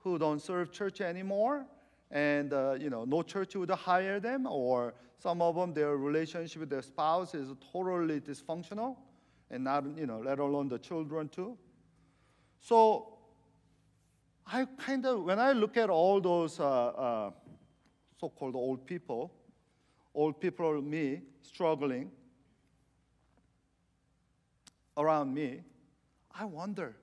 who 0.00 0.18
don't 0.18 0.40
serve 0.40 0.70
church 0.70 1.00
anymore, 1.00 1.64
and 2.10 2.52
uh, 2.52 2.76
you 2.78 2.90
know, 2.90 3.04
no 3.04 3.22
church 3.22 3.56
would 3.56 3.70
hire 3.70 4.20
them, 4.20 4.46
or 4.46 4.92
some 5.18 5.40
of 5.40 5.54
them 5.56 5.72
their 5.72 5.96
relationship 5.96 6.60
with 6.60 6.68
their 6.68 6.82
spouse 6.82 7.34
is 7.34 7.48
totally 7.72 8.20
dysfunctional, 8.20 8.96
and 9.50 9.64
not, 9.64 9.82
you 9.96 10.06
know, 10.06 10.20
let 10.20 10.38
alone 10.40 10.68
the 10.68 10.78
children 10.78 11.28
too. 11.30 11.56
So 12.60 13.14
I 14.46 14.66
kind 14.78 15.06
of, 15.06 15.24
when 15.24 15.38
I 15.38 15.52
look 15.52 15.78
at 15.78 15.88
all 15.88 16.20
those 16.20 16.60
uh, 16.60 16.88
uh, 16.88 17.30
so-called 18.20 18.54
old 18.54 18.86
people, 18.86 19.32
old 20.14 20.38
people, 20.38 20.82
me, 20.82 21.22
struggling, 21.40 22.10
around 24.98 25.32
me, 25.32 25.60
I 26.34 26.44
wonder 26.44 26.96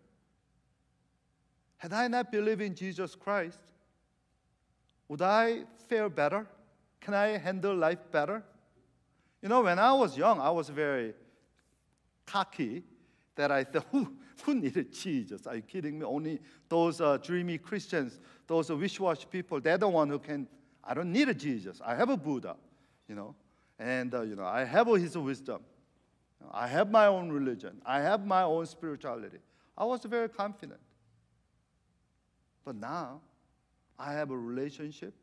had 1.78 1.94
I 1.94 2.08
not 2.08 2.32
believed 2.32 2.62
in 2.62 2.74
Jesus 2.74 3.14
Christ, 3.14 3.60
would 5.08 5.22
I 5.22 5.66
fare 5.88 6.10
better? 6.10 6.48
Can 7.00 7.14
I 7.14 7.38
handle 7.38 7.76
life 7.76 8.00
better? 8.12 8.44
You 9.42 9.50
know, 9.50 9.62
when 9.62 9.78
I 9.78 9.94
was 9.94 10.18
young, 10.18 10.42
I 10.42 10.50
was 10.50 10.70
very 10.70 11.14
cocky 12.26 12.84
that 13.36 13.52
I 13.52 13.66
thought, 13.66 13.86
who, 13.92 14.16
who 14.44 14.56
needed 14.56 14.92
Jesus? 14.92 15.46
Are 15.46 15.58
you 15.58 15.62
kidding 15.62 16.00
me? 16.00 16.06
Only 16.06 16.40
those 16.70 17.02
uh, 17.02 17.18
dreamy 17.18 17.60
Christians, 17.60 18.20
those 18.48 18.72
wish-wash 18.72 19.30
people, 19.30 19.62
they're 19.62 19.78
the 19.78 19.88
one 19.88 20.10
who 20.10 20.18
can, 20.18 20.48
I 20.84 20.96
don't 20.96 21.12
need 21.12 21.30
a 21.30 21.36
Jesus. 21.36 21.82
I 21.86 21.94
have 21.94 22.10
a 22.10 22.18
Buddha, 22.18 22.56
you 23.08 23.14
know, 23.14 23.36
and, 23.78 24.12
uh, 24.12 24.22
you 24.22 24.36
know, 24.36 24.46
I 24.46 24.64
have 24.64 24.88
his 24.88 25.16
wisdom. 25.16 25.62
I 26.52 26.68
have 26.68 26.92
my 26.92 27.08
own 27.08 27.32
religion. 27.32 27.82
I 27.86 28.02
have 28.02 28.26
my 28.26 28.44
own 28.44 28.66
spirituality. 28.66 29.40
I 29.78 29.86
was 29.86 30.04
very 30.04 30.30
confident. 30.30 30.80
But 32.64 32.76
now, 32.76 33.22
I 33.98 34.14
have 34.14 34.32
a 34.32 34.38
relationship 34.38 35.14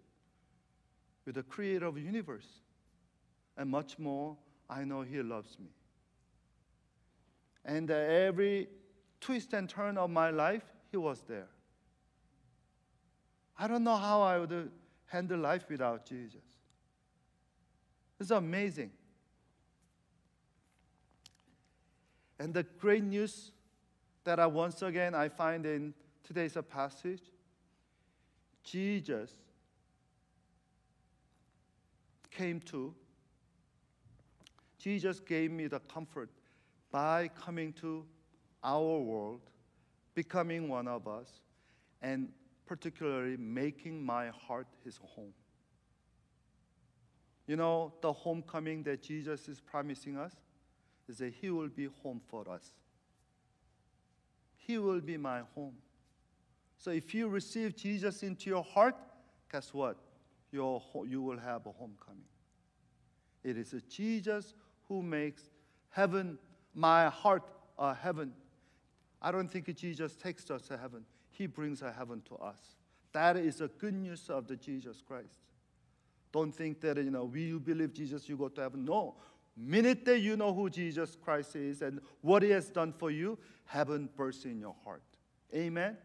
with 1.25 1.35
the 1.35 1.43
creator 1.43 1.87
of 1.87 1.95
the 1.95 2.01
universe. 2.01 2.47
And 3.57 3.70
much 3.70 3.99
more, 3.99 4.37
I 4.68 4.85
know 4.85 5.03
he 5.03 5.23
loves 5.23 5.59
me. 5.59 5.68
And 7.64 7.91
uh, 7.91 7.95
every 7.95 8.68
twist 9.20 9.53
and 9.53 9.68
turn 9.68 9.99
of 9.99 10.11
my 10.11 10.31
life, 10.31 10.64
he 10.91 10.97
was 10.97 11.23
there. 11.29 11.49
I 13.59 13.68
don't 13.68 13.85
know 13.85 13.97
how 13.97 14.23
I 14.23 14.39
would 14.39 14.70
handle 15.07 15.39
life 15.39 15.66
without 15.68 16.05
Jesus. 16.07 16.43
It's 18.18 18.31
amazing. 18.31 18.91
And 22.43 22.53
the 22.53 22.64
great 22.64 23.05
news 23.05 23.53
that 24.24 24.40
I 24.40 24.47
once 24.47 24.82
again 24.82 25.14
I 25.14 25.28
find 25.28 25.64
in 25.64 25.95
today's 26.24 26.57
passage, 26.68 27.22
Jesus 28.64 29.30
came 32.32 32.59
to, 32.62 32.93
Jesus 34.76 35.20
gave 35.20 35.53
me 35.53 35.68
the 35.68 35.78
comfort 35.78 36.30
by 36.90 37.30
coming 37.40 37.72
to 37.74 38.05
our 38.64 38.99
world, 38.99 39.43
becoming 40.16 40.68
one 40.68 40.88
of 40.88 41.07
us, 41.07 41.43
and 42.03 42.28
particularly 42.66 43.36
making 43.36 44.05
my 44.05 44.30
heart 44.30 44.66
his 44.84 44.99
home. 45.05 45.32
You 47.47 47.55
know, 47.55 47.93
the 48.01 48.12
homecoming 48.12 48.82
that 48.82 49.01
Jesus 49.01 49.47
is 49.47 49.61
promising 49.61 50.16
us 50.16 50.32
that 51.19 51.33
he 51.35 51.51
will 51.51 51.69
be 51.69 51.89
home 52.03 52.21
for 52.29 52.49
us. 52.49 52.73
He 54.57 54.79
will 54.79 55.01
be 55.01 55.17
my 55.17 55.43
home. 55.55 55.75
So 56.79 56.91
if 56.91 57.15
you 57.15 57.29
receive 57.29 57.77
Jesus 57.77 58.23
into 58.23 58.51
your 58.51 58.65
heart, 58.65 58.97
guess 59.51 59.73
what? 59.73 59.97
Your, 60.51 60.83
you 61.07 61.23
will 61.23 61.39
have 61.39 61.67
a 61.67 61.73
homecoming. 61.73 62.25
It 63.43 63.57
is 63.57 63.75
Jesus 63.89 64.55
who 64.89 65.03
makes 65.03 65.43
heaven, 65.91 66.39
my 66.75 67.09
heart, 67.09 67.51
a 67.79 67.95
heaven. 67.95 68.33
I 69.21 69.33
don't 69.33 69.49
think 69.49 69.75
Jesus 69.77 70.15
takes 70.15 70.51
us 70.51 70.63
to 70.69 70.77
heaven. 70.77 71.05
He 71.31 71.47
brings 71.47 71.83
a 71.83 71.93
heaven 71.93 72.23
to 72.29 72.37
us. 72.37 72.59
That 73.13 73.37
is 73.37 73.57
the 73.57 73.69
good 73.69 73.95
news 73.95 74.29
of 74.29 74.47
the 74.47 74.57
Jesus 74.57 75.03
Christ. 75.07 75.41
Don't 76.33 76.53
think 76.53 76.81
that, 76.81 76.97
you 76.97 77.11
know, 77.11 77.25
we 77.25 77.53
believe 77.59 77.93
Jesus, 77.93 78.29
you 78.29 78.37
go 78.37 78.49
to 78.49 78.61
heaven. 78.61 78.85
No. 78.85 79.15
Minute 79.57 80.05
that 80.07 80.19
you 80.19 80.37
know 80.37 80.55
who 80.55 80.71
Jesus 80.71 81.17
Christ 81.23 81.57
is 81.57 81.83
and 81.83 82.01
what 82.23 82.43
he 82.43 82.51
has 82.51 82.71
done 82.71 82.93
for 82.93 83.11
you, 83.11 83.39
heaven 83.67 84.09
bursts 84.17 84.45
in 84.45 84.59
your 84.59 84.75
heart. 84.85 85.03
Amen. 85.55 85.97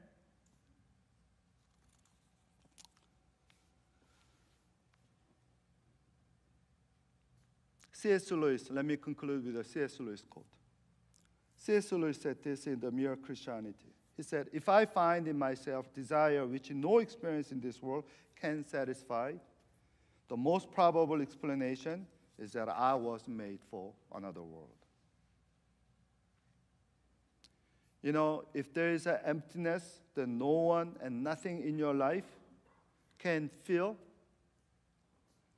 C.S. 7.93 8.29
Lewis, 8.31 8.69
let 8.69 8.85
me 8.85 8.95
conclude 8.95 9.45
with 9.45 9.57
a 9.57 9.63
C.S. 9.63 9.99
Lewis 9.99 10.23
quote. 10.29 10.45
C.S. 11.55 11.91
Lewis 11.93 12.21
said 12.21 12.37
this 12.43 12.67
in 12.67 12.79
The 12.79 12.91
Mere 12.91 13.15
Christianity. 13.15 13.93
He 14.15 14.23
said, 14.23 14.49
If 14.53 14.69
I 14.69 14.85
find 14.85 15.27
in 15.27 15.37
myself 15.37 15.91
desire 15.93 16.45
which 16.45 16.69
no 16.71 16.99
experience 16.99 17.51
in 17.51 17.59
this 17.59 17.81
world 17.81 18.03
can 18.39 18.63
satisfy, 18.63 19.33
the 20.27 20.37
most 20.37 20.69
probable 20.71 21.21
explanation 21.21 22.05
is 22.39 22.51
that 22.53 22.69
I 22.69 22.93
was 22.93 23.27
made 23.27 23.59
for 23.69 23.91
another 24.13 24.41
world. 24.41 24.69
You 28.01 28.11
know, 28.11 28.45
if 28.53 28.73
there 28.73 28.91
is 28.91 29.07
an 29.07 29.17
emptiness 29.25 30.01
that 30.15 30.29
no 30.29 30.47
one 30.47 30.95
and 31.01 31.23
nothing 31.23 31.63
in 31.63 31.77
your 31.77 31.93
life 31.93 32.25
can 33.17 33.49
fill, 33.63 33.97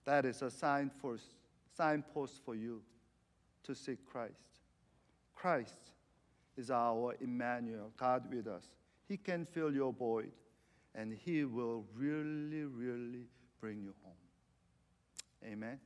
that 0.05 0.25
is 0.25 0.41
a 0.41 0.49
sign 0.49 0.89
for, 1.01 1.17
signpost 1.75 2.41
for 2.43 2.55
you 2.55 2.81
to 3.63 3.75
seek 3.75 4.05
Christ. 4.05 4.33
Christ 5.35 5.91
is 6.57 6.71
our 6.71 7.15
Emmanuel, 7.21 7.91
God 7.97 8.23
with 8.33 8.47
us. 8.47 8.63
He 9.07 9.17
can 9.17 9.45
fill 9.45 9.73
your 9.73 9.93
void, 9.93 10.31
and 10.95 11.13
He 11.13 11.43
will 11.43 11.85
really, 11.95 12.63
really 12.63 13.25
bring 13.61 13.79
you 13.81 13.93
home. 14.03 14.13
Amen. 15.45 15.79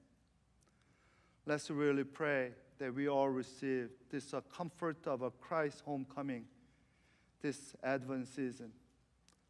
Let's 1.46 1.70
really 1.70 2.04
pray 2.04 2.52
that 2.80 2.94
we 2.94 3.10
all 3.10 3.30
receive 3.30 3.90
this 4.10 4.34
uh, 4.34 4.42
comfort 4.42 5.06
of 5.06 5.22
a 5.22 5.32
Christ 5.32 5.84
homecoming 5.86 6.46
this 7.42 7.76
Advent 7.84 8.28
season. 8.28 8.72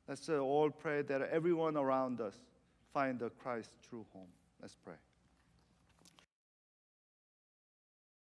Let's 0.08 0.28
uh, 0.28 0.40
all 0.40 0.70
pray 0.70 1.04
that 1.04 1.22
everyone 1.22 1.78
around 1.78 2.20
us 2.20 2.36
find 2.94 3.20
the 3.20 3.30
Christ 3.30 3.70
true 3.88 4.06
home. 4.12 4.28
Let's 4.62 4.76
pray. 4.76 4.96